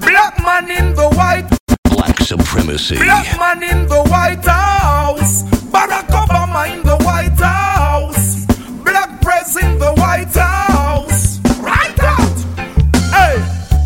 Black 0.00 0.34
man 0.42 0.70
in 0.70 0.94
the 0.94 1.08
White 1.10 1.48
Black 1.84 2.18
supremacy. 2.20 2.96
Black 2.96 3.38
man 3.38 3.62
in 3.62 3.86
the 3.86 4.02
White 4.04 4.44
House. 4.44 5.42
Barack 5.72 6.08
Obama 6.08 6.62
in 6.74 6.82
the 6.82 6.96
White 6.98 7.38
House. 7.38 8.46
Black 8.84 9.20
press 9.22 9.56
in 9.56 9.78
the 9.78 9.92
White 9.94 10.34
House. 10.34 11.40
Right 11.60 11.98
out. 12.00 12.38
Hey, 13.16 13.36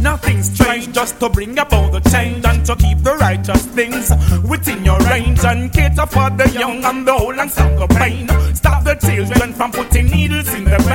nothing 0.00 0.42
strange 0.42 0.92
just 0.92 1.20
to 1.20 1.28
bring 1.28 1.58
about 1.58 1.92
the 1.92 2.00
change 2.10 2.44
and 2.44 2.64
to 2.66 2.76
keep 2.76 2.98
the 2.98 3.14
righteous 3.16 3.66
things 3.66 4.10
within 4.48 4.84
your 4.84 4.98
range 5.00 5.44
and 5.44 5.72
cater 5.72 6.06
for 6.06 6.30
the 6.30 6.48
young 6.58 6.84
and 6.84 7.06
the 7.06 7.12
old 7.12 7.36
and 7.38 7.50
stop 7.50 7.78
the 7.78 7.94
pain. 7.94 8.28
Stop 8.54 8.84
the 8.84 8.94
children 8.94 9.35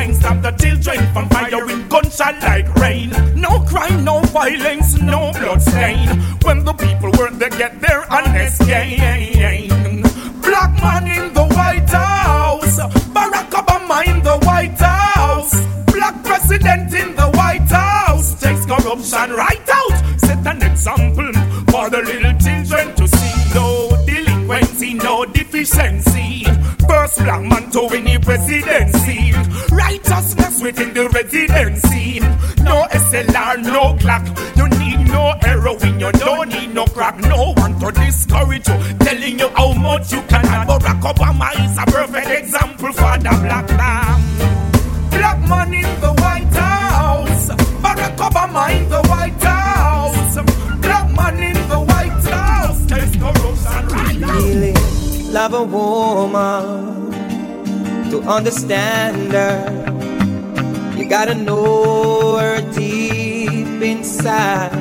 Stop 0.09 0.41
the 0.41 0.51
children 0.51 1.13
from 1.13 1.29
firing 1.29 1.87
gunshot 1.87 2.41
like 2.41 2.67
rain. 2.75 3.11
No 3.35 3.59
crime, 3.61 4.03
no 4.03 4.19
violence, 4.33 4.99
no 4.99 5.31
blood 5.31 5.61
stain. 5.61 6.09
When 6.41 6.65
the 6.65 6.73
people 6.73 7.11
work, 7.19 7.33
they 7.33 7.49
get 7.49 7.79
their 7.81 8.11
honest 8.11 8.59
gain. 8.65 10.01
Black 10.41 10.71
man 10.81 11.05
in 11.05 11.33
the 11.33 11.45
White 11.55 11.89
House, 11.89 12.79
Barack 13.13 13.51
Obama 13.51 14.05
in 14.07 14.23
the 14.23 14.37
White 14.39 14.79
House, 14.79 15.53
Black 15.85 16.23
president 16.23 16.93
in 16.95 17.15
the 17.15 17.29
White 17.37 17.69
House 17.69 18.39
takes 18.41 18.65
corruption 18.65 19.31
right 19.35 19.69
out. 19.69 20.19
Set 20.19 20.45
an 20.47 20.63
example 20.63 21.31
for 21.71 21.89
the 21.91 22.01
little 22.03 22.33
children 22.39 22.95
to 22.95 23.07
see. 23.07 23.53
No 23.53 23.95
delinquency, 24.07 24.95
no 24.95 25.25
deficiency. 25.25 26.45
First 26.87 27.19
black 27.19 27.43
man 27.43 27.69
to 27.71 27.87
win 27.89 28.03
the 28.03 28.19
presidency. 28.19 29.00
Within 30.71 30.93
the 30.93 31.09
residency. 31.09 32.21
No 32.63 32.87
SLR, 32.91 33.61
no 33.61 33.97
clock. 33.99 34.23
You 34.55 34.69
need 34.79 35.05
no 35.11 35.33
heroin, 35.41 35.99
you 35.99 36.11
don't 36.13 36.47
need 36.47 36.73
no 36.73 36.85
crack. 36.85 37.19
No 37.19 37.51
one 37.57 37.77
to 37.81 37.91
discourage 37.91 38.69
you, 38.69 38.77
telling 38.99 39.37
you 39.37 39.49
how 39.49 39.73
much 39.73 40.13
you 40.13 40.21
can 40.29 40.45
have. 40.45 40.69
Barack 40.69 41.01
Obama 41.01 41.51
is 41.59 41.77
a 41.77 41.85
perfect 41.91 42.29
example 42.29 42.93
for 42.93 43.17
the 43.17 43.31
black 43.43 43.67
man. 43.75 44.21
Black 45.09 45.39
man 45.49 45.73
in 45.73 45.99
the 45.99 46.13
White 46.23 46.53
House. 46.55 47.49
Barack 47.83 48.15
Obama 48.15 48.71
in 48.71 48.87
the 48.87 49.01
White 49.11 49.43
House. 49.43 50.35
Black 50.79 51.11
man 51.13 51.43
in 51.43 51.67
the 51.67 51.79
White 51.79 52.23
House. 52.31 52.79
There's 52.85 53.13
corruption 53.17 53.87
right 53.89 54.17
now. 54.17 54.39
Really 54.39 54.73
love 55.33 55.53
a 55.53 55.63
woman 55.63 57.11
to 58.09 58.21
understand 58.21 59.33
her. 59.33 60.00
Gotta 61.11 61.35
know 61.35 62.37
her 62.37 62.61
deep 62.71 63.81
inside. 63.81 64.71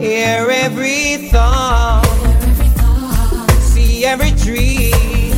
Hear 0.00 0.48
every 0.50 1.28
thought, 1.28 2.02
see 3.60 4.06
every 4.06 4.30
dream, 4.30 5.34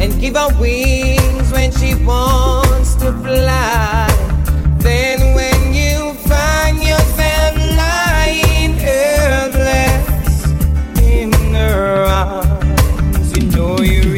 and 0.00 0.18
give 0.18 0.36
her 0.36 0.48
wings 0.58 1.52
when 1.52 1.70
she 1.72 1.94
wants 1.96 2.94
to 2.94 3.12
fly. 3.12 4.08
Then 4.78 5.34
when 5.34 5.74
you 5.74 6.14
find 6.26 6.78
yourself 6.78 7.54
lying 7.76 8.72
helpless 8.88 10.46
in 11.02 11.30
her 11.52 12.06
arms, 12.06 13.36
you 13.36 13.42
know 13.50 13.78
you 13.82 14.11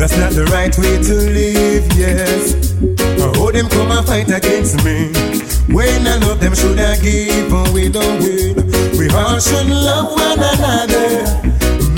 That's 0.00 0.16
not 0.16 0.32
the 0.32 0.46
right 0.46 0.72
way 0.78 0.96
to 0.96 1.14
live, 1.28 1.84
yes. 1.92 2.72
Oh, 3.36 3.52
them 3.52 3.68
come 3.68 3.92
and 3.92 4.06
fight 4.06 4.30
against 4.32 4.82
me. 4.82 5.12
When 5.68 6.08
I 6.08 6.16
love 6.24 6.40
them, 6.40 6.54
should 6.54 6.80
I 6.80 6.96
give 7.04 7.52
the 7.52 7.60
win? 7.76 8.96
We 8.96 9.12
all 9.12 9.38
should 9.38 9.68
love 9.68 10.16
one 10.16 10.40
another. 10.40 11.28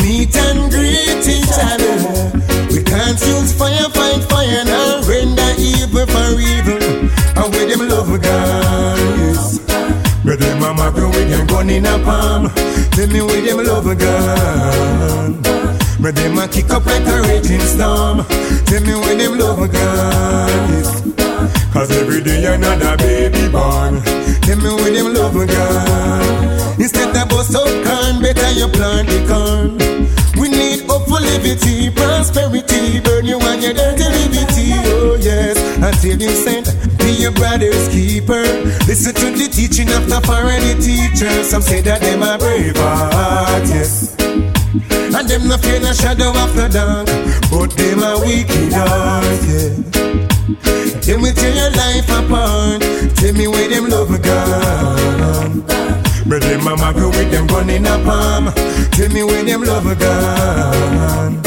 Meet 0.03 0.35
and 0.35 0.67
greet 0.75 1.23
each 1.31 1.55
other. 1.63 1.95
We 2.75 2.83
can't 2.83 3.23
use 3.23 3.55
fire, 3.55 3.87
fight 3.95 4.27
fire, 4.27 4.65
now 4.67 5.07
render 5.07 5.55
evil 5.63 6.03
for 6.11 6.35
evil. 6.43 6.83
And 7.39 7.55
with 7.55 7.71
them 7.71 7.87
love 7.87 8.11
God, 8.21 8.99
yes. 8.99 9.63
Where 10.25 10.37
them 10.37 10.59
a 10.59 10.75
map 10.75 10.95
with 10.95 11.31
them 11.31 11.47
gun 11.47 11.71
in 11.71 11.87
a 11.87 12.03
palm. 12.03 12.51
Tell 12.99 13.07
me 13.07 13.23
where 13.23 13.41
them 13.47 13.65
love 13.65 13.97
God. 13.97 15.82
Where 16.01 16.13
them 16.13 16.39
a 16.39 16.49
kick 16.49 16.71
up 16.71 16.87
like 16.87 17.07
a 17.07 17.23
raging 17.23 17.61
storm. 17.61 18.25
Tell 18.67 18.83
me 18.83 18.95
where 18.95 19.17
them 19.17 19.39
love 19.39 19.71
God, 19.71 20.71
yes. 20.71 21.03
Cause 21.73 21.91
every 21.91 22.23
day 22.23 22.45
another 22.55 22.97
baby 22.97 23.49
born. 23.51 24.03
Tell 24.43 24.57
me 24.59 24.71
where 24.75 24.93
them 24.93 25.15
love 25.15 25.35
God. 25.35 26.81
Instead 26.81 27.17
of 27.17 27.29
bust 27.29 27.55
up 27.55 27.69
corn, 27.85 28.23
better 28.23 28.51
you 28.53 28.69
plant 28.69 29.09
the 29.09 29.21
corn. 29.29 29.79
We 30.41 30.49
need 30.49 30.87
hope 30.87 31.07
for 31.07 31.21
liberty, 31.21 31.91
prosperity, 31.91 33.01
burn 33.01 33.27
you 33.27 33.39
and 33.39 33.63
your 33.63 33.75
dirty 33.75 34.05
liberty. 34.05 34.73
Oh 34.91 35.17
yes, 35.21 35.57
until 35.77 36.21
you 36.21 36.31
send, 36.31 36.67
be 36.99 37.13
your 37.23 37.33
brother's 37.33 37.89
keeper. 37.89 38.43
Listen 38.89 39.15
to 39.15 39.31
the 39.31 39.49
teaching 39.53 39.89
of 39.91 40.09
the 40.09 40.21
foreign 40.23 40.81
teachers. 40.81 41.49
Some 41.49 41.63
say 41.63 41.81
that 41.83 42.01
them 42.01 42.23
are 42.23 42.39
brave 42.39 42.77
heart, 42.77 43.69
yes. 43.69 44.22
And 44.73 45.29
them 45.29 45.49
no 45.49 45.59
fear 45.59 45.81
no 45.81 45.93
shadow 45.93 46.31
of 46.31 46.57
the 46.57 46.69
dark, 46.73 47.07
but 47.51 47.77
them 47.77 48.03
are 48.03 48.19
wicked 48.21 48.73
heart, 48.73 49.25
yeah. 49.45 49.93
Tell 51.03 51.19
me 51.21 51.33
tear 51.33 51.53
your 51.53 51.71
life 51.77 52.09
apart. 52.09 52.81
Tell 53.17 53.35
me 53.35 53.49
where 53.49 53.69
them 53.69 53.91
love 53.91 54.23
God. 54.23 55.53
Me 56.25 56.39
them 56.39 56.65
mama 56.65 56.95
go 56.95 57.09
with 57.09 57.31
them 57.31 57.47
gun 57.49 57.69
in 57.69 57.85
a 57.85 57.99
palm. 58.05 58.53
Tell 58.93 59.09
me 59.11 59.23
where 59.25 59.45
them 59.45 59.63
lover 59.63 59.95
gone. 59.95 61.43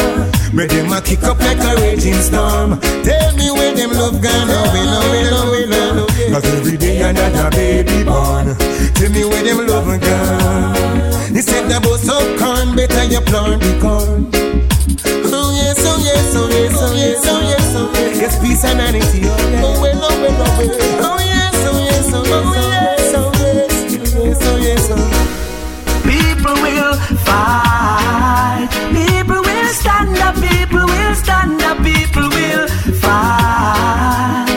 Me 0.53 0.67
them 0.67 0.93
a 0.93 1.01
kick 1.01 1.23
up 1.23 1.39
like 1.39 1.57
a 1.57 1.81
raging 1.81 2.13
storm. 2.13 2.79
Tell 2.79 3.35
me 3.35 3.49
where 3.49 3.73
them 3.73 3.91
love 3.91 4.21
gone. 4.21 4.47
Oh, 4.51 4.69
we 4.71 4.83
know, 5.31 5.51
we 5.51 5.65
know. 5.65 6.05
Cause 6.33 6.45
every 6.53 6.77
day 6.77 7.01
another 7.01 7.49
baby 7.51 8.03
born. 8.03 8.55
Tell 8.93 9.09
me 9.09 9.25
where 9.25 9.43
them 9.43 9.65
love 9.65 9.99
gone. 9.99 11.04
Instead 11.35 11.69
of 11.71 11.83
bust 11.83 12.09
up 12.09 12.23
corn, 12.39 12.75
better 12.75 13.03
you 13.03 13.19
plant 13.21 13.61
the 13.61 13.77
corn. 13.81 14.29
Oh 15.27 15.51
yes, 15.55 15.79
oh 15.83 15.99
yes, 16.03 16.35
oh 16.35 16.47
yes, 16.49 16.73
oh 16.81 16.93
yes, 16.95 17.25
oh 17.27 17.41
yes, 17.41 17.75
oh 17.75 17.91
yes. 17.93 18.17
Yes, 18.21 18.39
peace 18.41 18.63
and 18.63 18.79
unity, 18.79 19.21
oh 19.27 19.35
yes. 19.51 19.63
Oh 19.65 19.81
well, 19.81 19.99
oh 20.01 20.21
well, 20.21 20.41
oh 20.41 20.57
well. 20.57 20.71
Oh 21.03 21.19
yes, 21.19 21.55
oh 21.67 21.77
yes, 21.83 22.13
oh 22.13 22.23
yes, 22.23 23.13
oh 23.15 23.31
yes, 23.43 23.75
oh 24.15 24.23
yes, 24.23 24.41
oh 24.47 24.57
yes, 24.57 24.89
oh 24.91 24.97
yes. 25.11 25.29
People 26.07 26.55
will 26.63 26.95
fight. 27.27 28.69
People 28.95 29.41
will 29.43 29.73
stand 29.73 30.17
up. 30.19 30.35
People 30.35 30.85
will 30.87 31.15
stand 31.15 31.61
up. 31.61 31.77
People 31.83 32.29
will 32.29 32.67
fight 33.03 34.54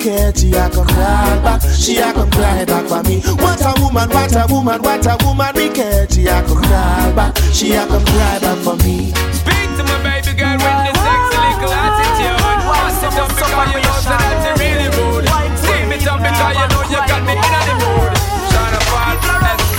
a 0.00 0.08
woman. 0.08 0.32
She 0.34 0.52
a 0.52 0.68
come 0.70 0.86
cry 0.86 1.40
back, 1.42 1.62
she 1.62 1.98
a 1.98 2.12
come 2.12 2.30
cry 2.30 2.64
back 2.64 2.86
for 2.86 3.02
me. 3.08 3.20
What 3.42 3.60
a 3.62 3.74
woman, 3.80 4.08
what 4.10 4.34
a 4.34 4.46
woman, 4.48 4.82
what 4.82 5.06
a 5.06 5.16
woman 5.24 5.52
we 5.54 5.68
care. 5.68 6.06
She 6.08 6.26
a 6.26 6.42
come 6.42 6.62
cry 6.62 7.12
back, 7.14 7.36
she 7.52 7.72
a 7.72 7.86
come 7.86 8.04
cry 8.04 8.38
back 8.38 8.58
for 8.58 8.76
me. 8.76 9.12
Speak 9.32 9.68
to 9.76 9.84
my 9.84 9.98
baby 10.02 10.32
girl 10.38 10.56
with 10.56 10.78
the 10.86 10.92
sexy 11.02 11.38
little 11.44 11.72
attitude. 11.72 12.40
Bust 12.66 13.02
it 13.02 13.18
up 13.18 13.28
because 13.28 13.68
you 13.72 13.80
know 13.82 13.98
so 14.00 14.10
that 14.10 14.40
you 14.44 14.54
really 14.62 14.88
rude. 14.96 15.28
Steam 15.58 15.92
it 15.92 16.06
up 16.06 16.18
because 16.20 16.56
you 16.56 16.66
know 16.72 16.82
you 16.92 17.00
got 17.10 17.22
me 17.26 17.32
in 17.32 17.52
the 17.68 17.74
mood. 17.82 18.12
Shine 18.52 18.76
a 18.76 18.80
fall, 18.88 19.16
let's. 19.42 19.70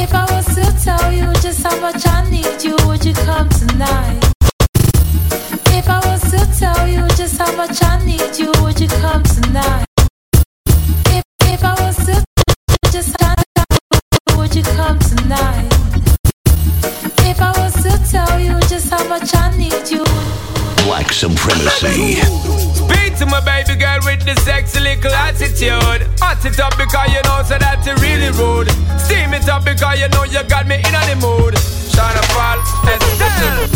If 0.00 0.10
I 0.14 0.24
was 0.32 0.46
to 0.56 0.64
tell 0.84 1.12
you 1.12 1.32
just 1.40 1.62
how 1.62 1.76
much 1.80 2.06
I 2.06 2.28
need 2.30 2.62
you, 2.62 2.76
would 2.86 3.04
you 3.04 3.14
come 3.14 3.48
tonight? 3.48 4.29
Much 19.10 19.34
I 19.34 19.50
need 19.58 19.90
you, 19.90 20.04
Black 20.86 21.12
Supremacy. 21.12 22.22
Speak 22.78 23.18
to 23.18 23.26
my 23.26 23.42
baby 23.42 23.74
girl 23.74 23.98
with 24.06 24.22
the 24.24 24.38
sexy 24.46 24.78
little 24.78 25.12
attitude. 25.12 26.06
Hot 26.22 26.38
it 26.46 26.60
up 26.60 26.78
because 26.78 27.10
you 27.10 27.20
know 27.26 27.42
so 27.42 27.58
that 27.58 27.82
you 27.82 27.98
really 27.98 28.30
rude. 28.38 28.70
Steam 29.02 29.34
it 29.34 29.48
up 29.48 29.64
because 29.64 29.98
you 29.98 30.08
know 30.14 30.22
you 30.22 30.38
got 30.46 30.68
me 30.70 30.76
in 30.76 30.94
the 30.94 31.16
mood. 31.18 31.58
Shine 31.90 32.14
a 32.14 32.22
fall, 32.30 32.58
let's 32.86 33.02
dance. 33.18 33.74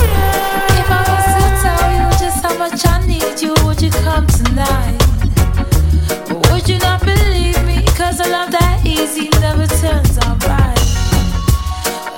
if 0.79 0.87
I 0.87 1.03
was 1.03 1.27
to 1.35 1.49
tell 1.67 1.91
you 1.99 2.07
just 2.23 2.39
how 2.39 2.55
much 2.57 2.87
I 2.87 3.03
need 3.03 3.43
you, 3.43 3.59
would 3.67 3.83
you 3.83 3.91
come 3.91 4.29
tonight? 4.31 5.03
Would 6.47 6.69
you 6.71 6.79
not 6.79 7.03
believe 7.03 7.59
me? 7.67 7.83
Cause 7.99 8.21
a 8.21 8.29
love 8.31 8.53
that 8.53 8.87
easy 8.87 9.31
never 9.43 9.67
turns 9.67 10.15
out 10.23 10.39
right. 10.47 10.79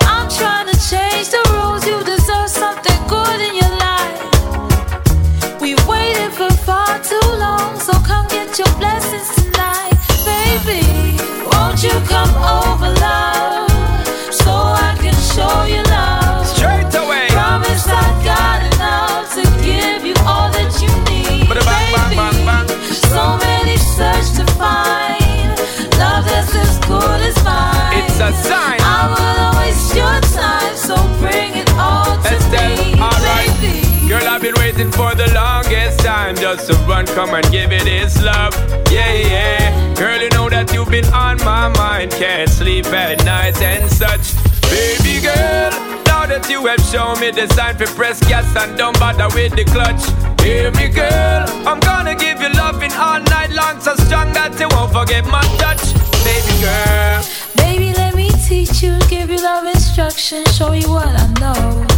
I'm 0.05 0.29
trying 0.29 0.69
to 0.69 0.77
change 0.85 1.33
the 1.33 1.41
rules, 1.57 1.87
you 1.89 2.06
deserve 2.47 2.75
something 2.75 3.09
good 3.09 3.41
in 3.41 3.55
your 3.57 3.77
life. 3.79 5.61
We 5.61 5.75
waited 5.89 6.33
for 6.33 6.51
far 6.65 6.99
too 7.03 7.29
long, 7.39 7.79
so 7.79 7.93
come 8.01 8.29
get 8.29 8.59
your 8.59 8.67
waiting 34.77 34.93
for 34.93 35.15
the 35.15 35.33
longest 35.33 36.01
time 36.01 36.37
just 36.37 36.67
to 36.67 36.75
run, 36.87 37.07
come 37.07 37.35
and 37.35 37.51
give 37.51 37.73
it 37.73 37.87
its 37.87 38.23
love. 38.23 38.55
Yeah, 38.91 39.13
yeah. 39.15 39.95
Girl, 39.95 40.21
you 40.21 40.29
know 40.31 40.49
that 40.51 40.73
you've 40.73 40.91
been 40.91 41.07
on 41.15 41.39
my 41.39 41.69
mind. 41.69 42.11
Can't 42.13 42.51
sleep 42.51 42.87
at 42.87 43.25
night 43.25 43.61
and 43.63 43.91
such. 43.91 44.35
Baby 44.69 45.23
girl, 45.23 45.71
now 46.05 46.27
that 46.27 46.49
you 46.51 46.67
have 46.67 46.81
shown 46.81 47.19
me 47.21 47.31
the 47.31 47.47
sign 47.55 47.77
for 47.77 47.87
press 47.95 48.21
gas 48.29 48.55
and 48.57 48.77
don't 48.77 48.99
bother 48.99 49.29
with 49.35 49.57
the 49.57 49.65
clutch. 49.65 50.03
Hear 50.43 50.71
me, 50.73 50.89
girl. 50.89 51.47
I'm 51.67 51.81
gonna 51.81 52.15
give 52.15 52.41
you 52.43 52.51
loving 52.51 52.93
all 52.93 53.21
night 53.21 53.51
long, 53.53 53.81
so 53.81 53.95
strong 54.05 54.33
that 54.35 54.61
you 54.61 54.69
won't 54.71 54.93
forget 54.93 55.25
my 55.25 55.43
touch. 55.57 55.95
Baby 56.25 56.55
girl. 56.61 57.25
Baby, 57.57 57.93
let 57.97 58.15
me 58.15 58.29
teach 58.47 58.83
you, 58.83 58.99
give 59.09 59.31
you 59.31 59.41
love 59.43 59.65
instruction, 59.67 60.45
show 60.47 60.73
you 60.73 60.91
what 60.91 61.09
I 61.09 61.27
know. 61.41 61.96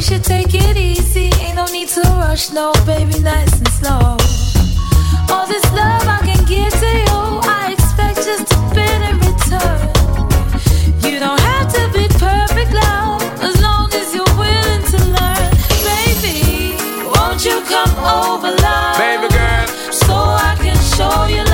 We 0.00 0.04
should 0.04 0.24
take 0.24 0.54
it 0.54 0.78
easy, 0.78 1.28
ain't 1.42 1.56
no 1.56 1.66
need 1.66 1.88
to 1.88 2.00
rush, 2.00 2.52
no, 2.52 2.72
baby, 2.86 3.18
nice 3.18 3.52
and 3.52 3.68
slow. 3.68 4.16
All 5.28 5.46
this 5.46 5.62
love 5.76 6.08
I 6.08 6.20
can 6.24 6.42
give 6.46 6.72
to 6.72 6.90
you, 7.04 7.20
I 7.44 7.76
expect 7.76 8.16
just 8.24 8.50
a 8.50 8.58
bit 8.72 9.00
in 9.04 9.20
return. 9.20 9.92
You 11.04 11.20
don't 11.20 11.38
have 11.38 11.68
to 11.74 11.82
be 11.92 12.08
perfect, 12.16 12.72
love, 12.72 13.20
as 13.44 13.60
long 13.60 13.92
as 13.92 14.14
you're 14.14 14.36
willing 14.40 14.84
to 14.88 14.98
learn. 15.20 15.50
Baby, 15.84 16.80
won't 17.12 17.44
you 17.44 17.60
come 17.68 17.92
over, 18.00 18.56
love? 18.56 18.96
Baby 18.96 19.28
girl. 19.28 19.66
So 19.92 20.14
I 20.16 20.56
can 20.64 20.80
show 20.96 21.26
you 21.28 21.44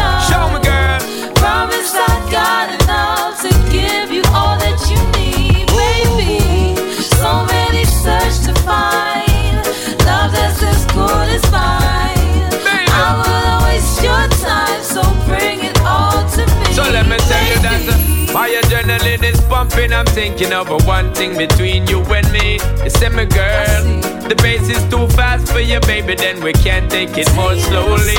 pumping. 19.77 19.93
I'm 19.93 20.07
thinking 20.07 20.53
of 20.53 20.71
a 20.71 20.79
one 20.87 21.13
thing 21.15 21.37
between 21.37 21.87
you 21.87 22.03
and 22.03 22.31
me. 22.33 22.55
You 22.85 22.91
say, 22.91 23.09
me 23.09 23.27
girl, 23.27 24.01
the 24.29 24.37
pace 24.37 24.69
is 24.69 24.83
too 24.91 25.07
fast 25.09 25.53
for 25.53 25.61
you, 25.61 25.81
baby. 25.81 26.15
Then 26.15 26.43
we 26.43 26.53
can't 26.53 26.91
take 26.91 27.17
it 27.17 27.33
more 27.35 27.55
slowly. 27.57 28.17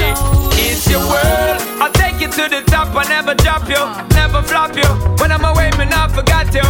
It's 0.60 0.90
your 0.90 1.00
world. 1.00 1.62
I'll 1.82 1.92
take 1.94 2.20
you 2.22 2.28
to 2.28 2.50
the 2.50 2.64
top. 2.68 2.96
I 2.96 3.04
never 3.04 3.34
drop 3.36 3.68
you, 3.70 3.84
never 4.16 4.42
flop 4.42 4.76
you. 4.76 4.90
When 5.20 5.32
I'm 5.32 5.46
away, 5.46 5.72
me 5.78 5.86
not 5.86 6.12
forgot 6.12 6.54
you. 6.54 6.68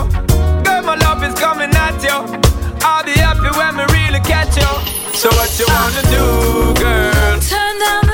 Girl, 0.64 0.82
my 0.84 0.96
love 0.96 1.24
is 1.24 1.34
coming 1.40 1.72
at 1.72 2.02
you. 2.04 2.18
I'll 2.82 3.04
be 3.04 3.12
happy 3.12 3.52
when 3.58 3.78
we 3.78 3.86
really 3.94 4.20
catch 4.22 4.56
you. 4.56 4.72
So 5.14 5.30
what 5.30 5.50
you 5.60 5.66
wanna 5.68 6.04
do, 6.04 6.82
girl? 6.82 7.40
Turn 7.42 7.80
down 7.80 8.07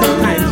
可 0.00 0.49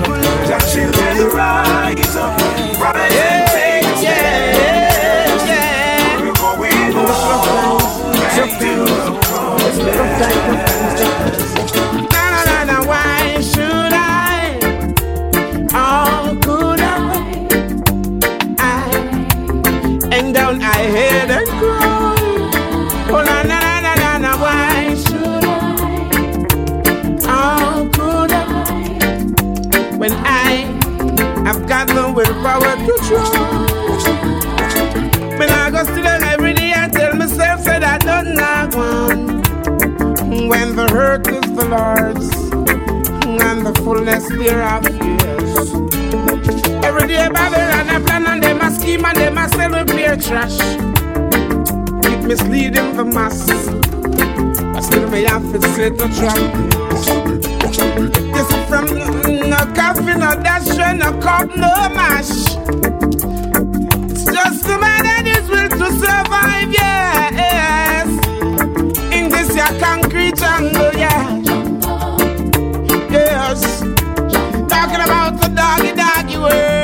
the 40.88 40.96
earth 40.96 41.28
is 41.28 41.56
the 41.56 41.64
Lord's 41.68 42.28
and 43.42 43.66
the 43.66 43.72
fullness 43.82 44.28
thereof, 44.28 44.84
yes. 44.84 45.74
Every 46.84 47.08
day 47.08 47.28
Babylon 47.28 47.88
I 47.88 48.00
plan 48.04 48.26
on 48.26 48.40
them 48.40 48.60
a 48.60 48.70
scheme 48.70 49.04
and 49.04 49.16
them 49.16 49.38
a 49.38 49.48
sell 49.50 49.70
with 49.70 49.88
clear 49.90 50.16
trash. 50.16 50.58
Keep 52.02 52.20
misleading 52.24 52.96
the 52.96 53.04
mass. 53.04 53.48
I 53.48 54.80
still 54.80 55.08
may 55.10 55.24
have 55.24 55.42
to 55.52 55.60
say 55.74 55.90
the 55.90 56.08
trap. 56.16 56.38
This 58.32 58.50
is 58.50 58.64
from 58.68 58.86
no 59.50 59.56
coffee, 59.74 60.14
no 60.18 60.34
dash, 60.42 60.68
no 60.96 61.12
cup, 61.20 61.48
no 61.56 61.88
mash 61.94 62.30
It's 64.10 64.24
just 64.24 64.64
the 64.64 64.78
man 64.80 65.06
and 65.06 65.26
his 65.28 65.48
will 65.48 65.68
to 65.68 65.92
survive, 65.92 66.72
yes. 66.72 68.08
In 69.12 69.28
this, 69.28 69.48
you 69.54 69.78
can 69.78 70.07
jungle, 70.32 70.92
yeah. 70.94 71.36
Yes, 73.10 73.80
talking 74.68 75.00
about 75.00 75.40
the 75.40 75.48
doggy 75.54 75.92
doggy 75.94 76.36
world. 76.36 76.77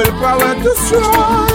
willpower 0.00 0.54
to 0.54 0.74
strive. 0.76 1.50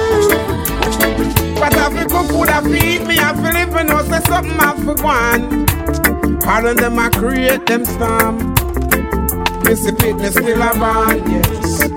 But 1.55 1.73
I 1.73 1.75
Africa 1.85 2.21
could 2.29 2.49
I 2.49 2.61
feed 2.61 3.01
me, 3.07 3.15
I 3.17 3.33
feel 3.33 3.55
even 3.57 3.87
though 3.87 4.03
say 4.03 4.19
something 4.27 4.59
African. 4.59 5.65
All 6.47 6.65
of 6.67 6.77
them 6.77 6.99
I 6.99 7.09
create 7.09 7.65
them 7.65 7.85
storm. 7.85 8.53
Dissipate 9.63 10.17
me 10.17 10.29
still 10.29 10.61
a 10.61 10.73
bond, 10.77 11.27
yes. 11.27 11.87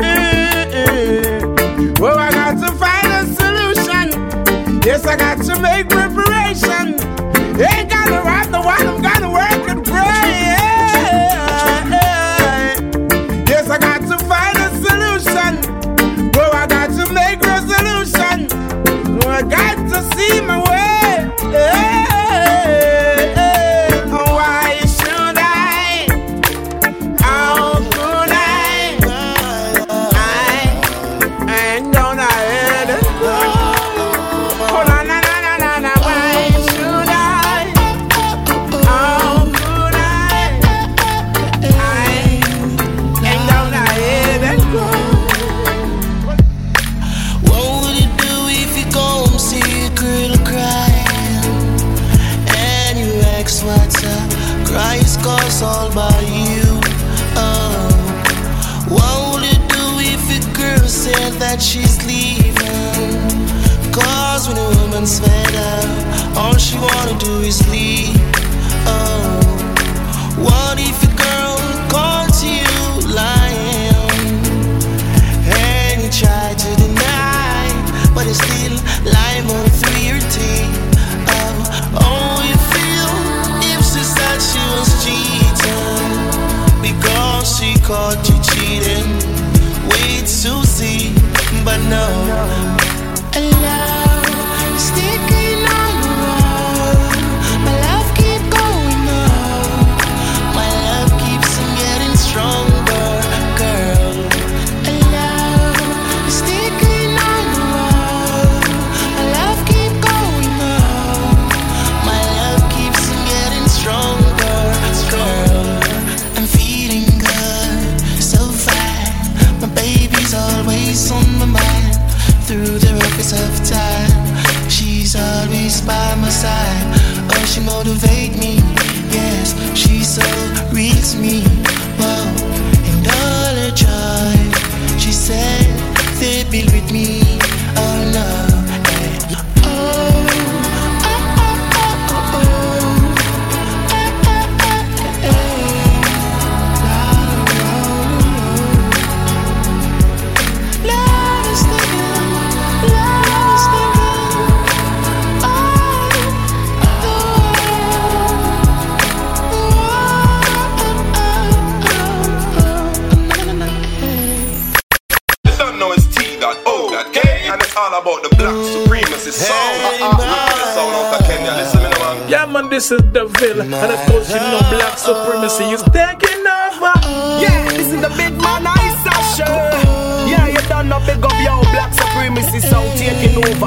Mm-hmm. 0.00 2.02
Oh, 2.02 2.16
I 2.16 2.30
got 2.30 2.56
to 2.62 2.70
find 2.78 3.12
a 3.12 3.26
solution. 3.40 4.06
Yes, 4.86 5.04
I 5.04 5.16
got 5.16 5.42
to 5.44 5.58
make 5.60 5.88
preparation. 5.90 6.94
Ain't 7.60 7.90
gotta 7.90 8.22
rob 8.24 8.46
the 8.46 8.60
one 8.62 8.86
I'm 8.86 9.02
gonna 9.02 9.17
see 20.18 20.40
my 20.40 20.57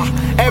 over. 0.01 0.50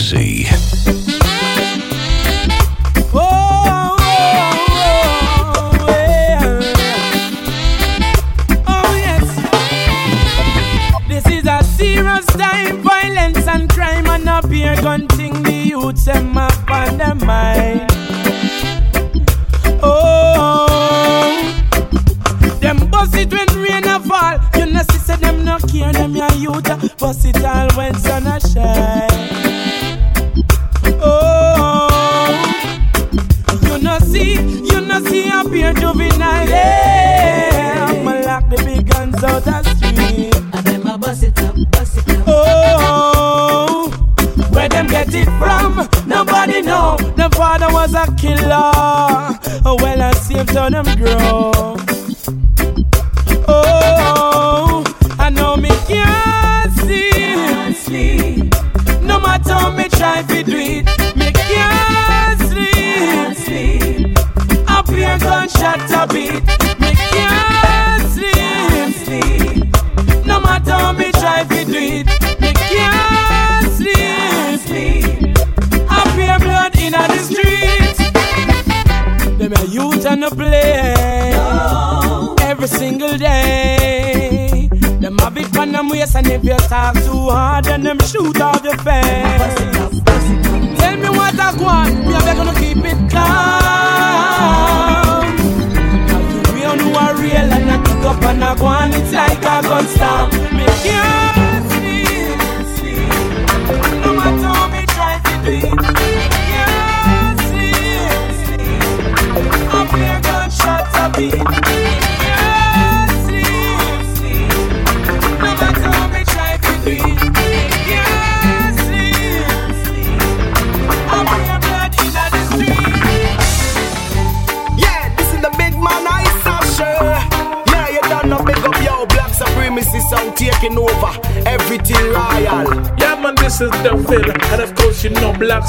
Supremacy. 0.00 0.99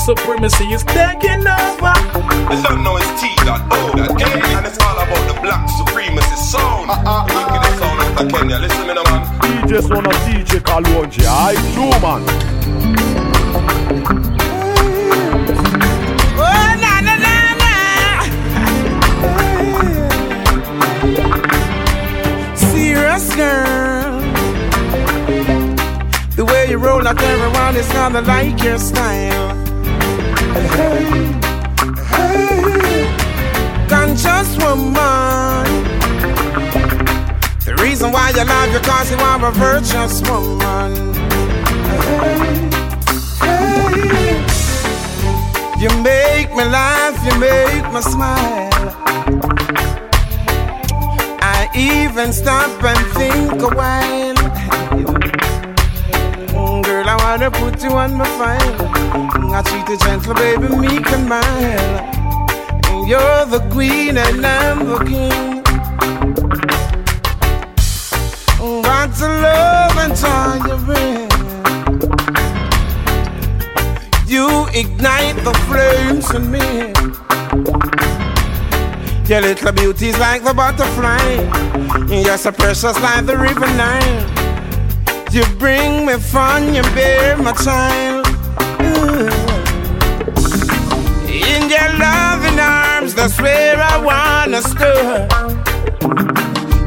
Supremacy 0.02 0.66
is 0.74 0.84
taking 0.84 1.46
over. 1.48 1.94
You 2.50 2.62
don't 2.64 2.84
know 2.84 2.98
it's 2.98 3.22
T 3.22 3.30
dot 3.46 3.62
O 3.72 3.94
dot 3.96 4.22
A, 4.22 4.26
and 4.58 4.66
it's 4.66 4.80
all 4.82 4.98
about 4.98 5.24
the 5.34 5.36
black 5.42 5.70
supremacy 5.78 6.36
sound. 6.36 6.90
Ah, 6.90 7.04
ah, 7.06 7.06
ah. 7.06 7.26
Uh-uh. 7.26 7.38
Making 7.38 7.62
the 7.62 7.72
sound 7.80 8.02
out 8.02 8.22
of 8.22 8.28
Kenya. 8.32 8.58
Listen 8.60 8.88
me, 8.88 8.94
no 8.96 9.04
man. 9.04 9.22
DJ 9.68 9.82
Sona 9.88 10.10
DJ 10.26 10.60
Kalonji, 10.60 11.24
I 11.26 11.54
do 11.76 11.86
man. 12.02 12.22
Oh, 16.38 16.70
na 16.84 16.94
na 17.06 17.16
na 17.26 17.36
na. 17.62 17.74
Serious 22.56 23.26
girl. 23.36 24.20
The 26.36 26.44
way 26.46 26.70
you 26.72 26.78
roll 26.78 27.08
up 27.08 27.20
everyone 27.22 27.76
is 27.76 27.88
gonna 27.94 28.22
like 28.22 28.64
your 28.64 28.80
style. 28.80 29.61
Conscious 33.90 34.58
woman. 34.58 35.66
The 37.66 37.76
reason 37.82 38.12
why 38.12 38.32
you 38.36 38.44
love 38.46 38.74
you 38.74 38.80
cause 38.80 39.12
you 39.12 39.18
are 39.18 39.46
a 39.46 39.52
virtuous 39.52 40.22
woman. 40.28 40.92
You 45.80 45.90
make 46.04 46.50
me 46.56 46.64
laugh, 46.66 47.18
you 47.26 47.40
make 47.40 47.86
me 47.94 48.02
smile. 48.02 48.70
I 51.42 51.70
even 51.76 52.34
stop 52.34 52.84
and 52.84 53.00
think 53.16 53.62
a 53.62 53.70
while. 53.76 54.36
Girl, 56.84 57.10
I 57.10 57.16
wanna 57.24 57.50
put 57.50 57.82
you 57.84 57.92
on 57.92 58.14
my 58.16 58.26
file. 58.38 59.01
I 59.14 59.62
treat 59.66 59.90
you 59.90 59.98
gentle, 59.98 60.34
baby, 60.34 60.68
meek 60.76 61.06
and 61.12 61.28
mild. 61.28 61.46
And 62.86 63.08
you're 63.08 63.46
the 63.46 63.60
queen 63.72 64.18
and 64.18 64.46
I'm 64.46 64.86
the 64.88 65.00
king. 65.06 65.52
Got 69.02 69.16
to 69.18 69.28
love 69.28 69.98
and 69.98 70.16
joy 70.16 70.54
you 70.70 70.78
bring. 70.86 71.30
You 74.28 74.68
ignite 74.74 75.38
the 75.44 75.54
flames 75.68 76.30
in 76.36 76.52
me. 76.52 76.94
Your 79.28 79.42
little 79.42 79.72
beauty's 79.72 80.18
like 80.20 80.44
the 80.44 80.54
butterfly. 80.54 81.18
You're 82.08 82.38
so 82.38 82.52
precious 82.52 83.00
like 83.02 83.26
the 83.26 83.38
river 83.38 83.68
Nile. 83.76 84.30
You 85.32 85.44
bring 85.58 86.06
me 86.06 86.18
fun, 86.18 86.76
you 86.76 86.84
bear 86.94 87.38
my 87.38 87.54
child. 87.54 88.21
In 91.50 91.70
your 91.70 91.90
loving 91.98 92.60
arms, 92.60 93.14
that's 93.16 93.40
where 93.42 93.78
I 93.82 93.98
wanna 93.98 94.62
stir. 94.62 95.28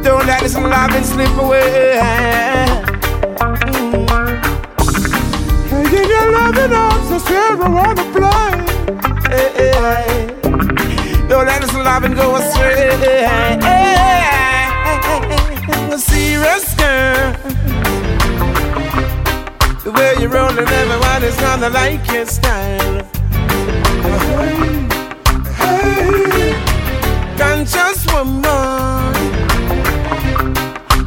Don't 0.03 0.27
let 0.27 0.43
this 0.43 0.55
loving 0.57 1.05
slip 1.05 1.37
away. 1.39 1.99
Mm. 3.71 4.07
In 5.99 6.09
your 6.15 6.33
loving 6.39 6.73
arms, 6.73 7.09
that's 7.11 7.29
where 7.31 7.63
I 7.63 7.69
wanna 7.77 8.05
hey. 9.29 10.27
Don't 11.29 11.47
let 11.47 11.61
this 11.63 11.75
loving 11.75 12.15
go 12.15 12.37
astray. 12.37 12.97
Hey, 13.03 13.85
serious 15.99 16.75
girl. 16.75 17.33
The 19.85 19.91
way 19.93 20.15
you're 20.21 20.31
rolling, 20.31 20.69
everybody's 20.69 21.37
gonna 21.41 21.71
like 21.71 22.07
your 22.13 22.27
style. 22.27 23.04
Hey, 25.61 26.55
conscious 27.39 28.07
woman. 28.13 29.13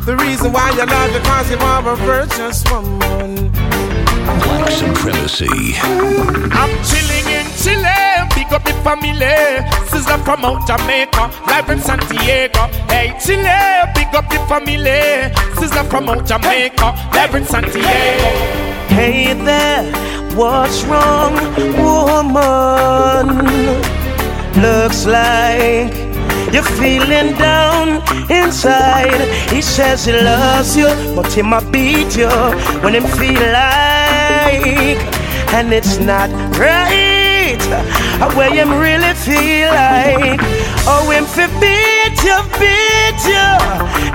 The 0.06 0.16
reason 0.18 0.52
why 0.54 0.72
you 0.72 0.86
love 0.86 1.14
you 1.14 1.20
cause 1.22 1.50
you 1.52 1.58
are 1.58 1.90
a 1.94 1.96
virtuous 1.96 2.64
woman. 2.72 3.52
Black 4.44 4.72
supremacy. 4.72 5.48
I'm 6.60 6.72
chilling 6.84 7.28
in 7.28 7.46
Chile, 7.62 8.28
big 8.36 8.52
up 8.54 8.64
the 8.64 8.74
family. 8.84 9.36
Sister 9.90 10.18
from 10.20 10.46
out 10.46 10.66
Jamaica, 10.68 11.32
live 11.48 11.70
in 11.70 11.80
Santiago. 11.80 12.68
Hey 12.88 13.14
Chile, 13.20 13.92
big 13.96 14.14
up 14.16 14.30
the 14.30 14.40
family. 14.48 15.34
Sister 15.60 15.84
from 15.90 16.10
out 16.10 16.26
Jamaica, 16.26 16.94
live 17.14 17.36
in 17.36 17.46
Santiago. 17.46 18.30
Hey 18.88 19.34
there, 19.34 19.84
what's 20.38 20.84
wrong, 20.86 21.34
woman? 21.82 23.28
Looks 24.62 25.06
like 25.06 25.94
you're 26.54 26.64
feeling 26.64 27.34
down 27.38 28.02
inside. 28.30 29.22
He 29.52 29.62
says 29.62 30.06
he 30.06 30.14
loves 30.14 30.78
you, 30.78 30.88
but 31.16 31.32
he 31.34 31.42
might 31.42 31.72
beat 31.72 32.16
you 32.16 32.30
when 32.84 32.94
him 32.94 33.06
feel 33.18 33.42
like, 33.52 35.02
and 35.58 35.74
it's 35.74 35.98
not 35.98 36.30
right. 36.58 37.58
uh, 37.72 38.32
Where 38.36 38.54
him 38.54 38.70
really 38.70 39.14
feel 39.16 39.70
like, 39.74 40.40
oh 40.86 41.10
him 41.10 41.26
fi 41.26 41.48
beat 41.60 42.18
you, 42.24 42.38
beat 42.62 43.22
you, 43.26 43.50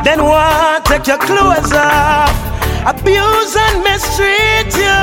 then 0.04 0.24
what? 0.24 0.84
Take 0.84 1.06
your 1.08 1.18
clothes 1.18 1.72
off. 1.72 2.51
Abuse 2.84 3.54
and 3.54 3.84
mistreat 3.84 4.74
you. 4.74 4.98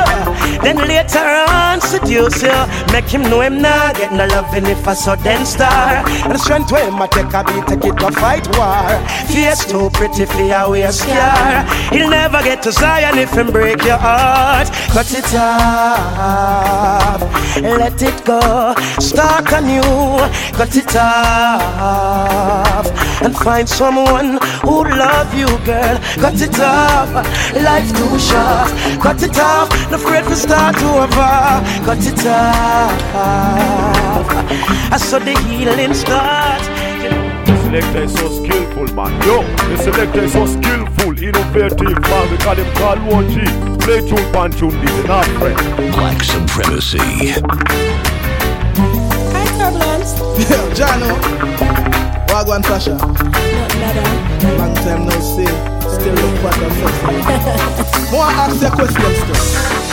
Then 0.61 0.77
later 0.85 1.45
on 1.47 1.80
seduce 1.80 2.43
you. 2.43 2.65
Make 2.91 3.06
him 3.06 3.22
know 3.22 3.39
him 3.39 3.61
not 3.61 3.95
get 3.95 4.11
no 4.11 4.26
loving 4.27 4.65
if 4.65 4.85
I 4.85 4.93
saw 4.93 5.15
then 5.15 5.45
star. 5.45 6.03
And 6.06 6.34
the 6.34 6.38
strength 6.38 6.73
where 6.73 6.85
him 6.85 7.01
a 7.01 7.07
take 7.07 7.34
a 7.34 7.41
beat 7.45 7.68
take 7.68 7.85
it 7.85 7.97
to 7.99 8.11
fight 8.11 8.45
war. 8.57 8.99
Face 9.31 9.64
too 9.65 9.89
pretty 9.91 10.26
for 10.26 10.41
a 10.41 10.69
wear 10.69 10.91
scar 10.91 11.64
He'll 11.91 12.10
never 12.10 12.43
get 12.43 12.61
to 12.64 12.72
Zion 12.73 13.18
if 13.18 13.31
him 13.31 13.49
break 13.51 13.81
your 13.84 13.97
heart. 13.97 14.68
Cut 14.91 15.14
it 15.14 15.34
off. 15.35 17.22
Let 17.61 18.01
it 18.01 18.26
go. 18.26 18.76
Start 18.99 19.53
anew. 19.53 19.81
Cut 20.57 20.76
it 20.76 20.95
off. 20.97 22.88
And 23.22 23.34
find 23.38 23.69
someone 23.69 24.38
who 24.64 24.84
love 24.84 25.34
you 25.34 25.47
girl. 25.65 25.97
Cut 26.19 26.41
it 26.41 26.60
off 26.60 27.10
Life 27.70 27.91
too 27.96 28.18
short 28.18 28.70
Cut 29.00 29.22
it 29.22 29.38
off 29.38 29.70
No 29.91 29.96
afraid 29.98 30.24
to 30.24 30.36
start 30.36 30.76
over 30.82 31.32
Cut 31.86 32.04
it 32.12 32.26
off 32.26 33.06
I 34.91 34.98
saw 34.98 35.20
the 35.20 35.38
healing 35.48 35.94
start 35.94 36.64
The 37.46 37.56
selector 37.62 38.04
is 38.06 38.14
so 38.16 38.28
skillful, 38.44 38.88
man. 38.96 39.12
Yo, 39.22 39.44
the 39.70 39.78
selector 39.78 40.24
is 40.24 40.34
so 40.34 40.48
skillful, 40.48 41.12
innovative, 41.22 42.02
man. 42.10 42.32
We 42.32 42.38
call 42.38 42.56
him 42.56 42.70
Kalonji. 42.74 43.46
Play 43.84 44.02
tune, 44.02 44.32
pan 44.34 44.50
tune, 44.50 44.76
this 44.82 44.91
is 44.91 45.06
not 45.06 45.28
friend. 45.38 45.58
Black 45.94 46.24
supremacy. 46.24 46.98
Hi, 49.34 49.46
Turbulence. 49.60 50.14
Jano. 50.78 51.12
Wagwan 52.30 52.64
Sasha. 52.66 52.96
Long 54.58 54.74
time 54.74 55.06
no 55.06 55.20
see. 55.20 55.69
Still 55.99 56.13
look 56.13 56.53
sexy. 56.53 58.11
More 58.11 58.23
ask 58.23 58.61
your 58.61 58.71
questions 58.71 59.89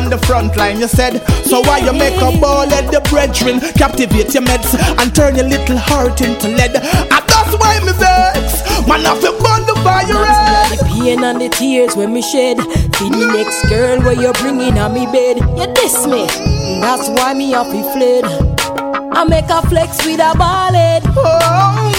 on 0.00 0.10
the 0.10 0.18
front 0.26 0.56
line, 0.56 0.80
you 0.80 0.88
said. 0.88 1.20
So 1.44 1.60
why 1.60 1.78
you 1.78 1.92
make 1.92 2.16
a 2.16 2.32
ball 2.40 2.68
at 2.72 2.90
the 2.90 3.00
brethren, 3.10 3.60
captivate 3.76 4.32
your 4.32 4.42
meds, 4.42 4.72
and 4.98 5.14
turn 5.14 5.36
your 5.36 5.46
little 5.46 5.76
heart 5.76 6.20
into 6.20 6.48
lead? 6.48 6.76
And 6.76 7.22
that's 7.28 7.54
why 7.60 7.80
me 7.84 7.92
vex. 7.92 8.64
Man, 8.88 9.04
I 9.04 9.12
feel 9.20 9.36
burn 9.36 9.62
the 9.68 9.76
virus. 9.84 10.80
The 10.80 10.84
pain 10.88 11.22
and 11.22 11.40
the 11.40 11.48
tears 11.48 11.96
when 11.96 12.12
me 12.12 12.22
shed. 12.22 12.58
See 12.96 13.10
the 13.10 13.28
next 13.36 13.68
girl 13.68 14.00
where 14.00 14.18
you're 14.20 14.38
bringing 14.40 14.78
on 14.78 14.94
me 14.94 15.04
bed. 15.06 15.38
You 15.58 15.66
diss 15.74 16.06
me. 16.06 16.26
That's 16.80 17.08
why 17.08 17.34
me 17.34 17.54
off 17.54 17.70
fled. 17.92 18.24
I 19.12 19.24
make 19.24 19.50
a 19.50 19.60
flex 19.68 20.04
with 20.06 20.20
a 20.20 20.32
ballad. 20.38 21.02
Oh. 21.16 21.89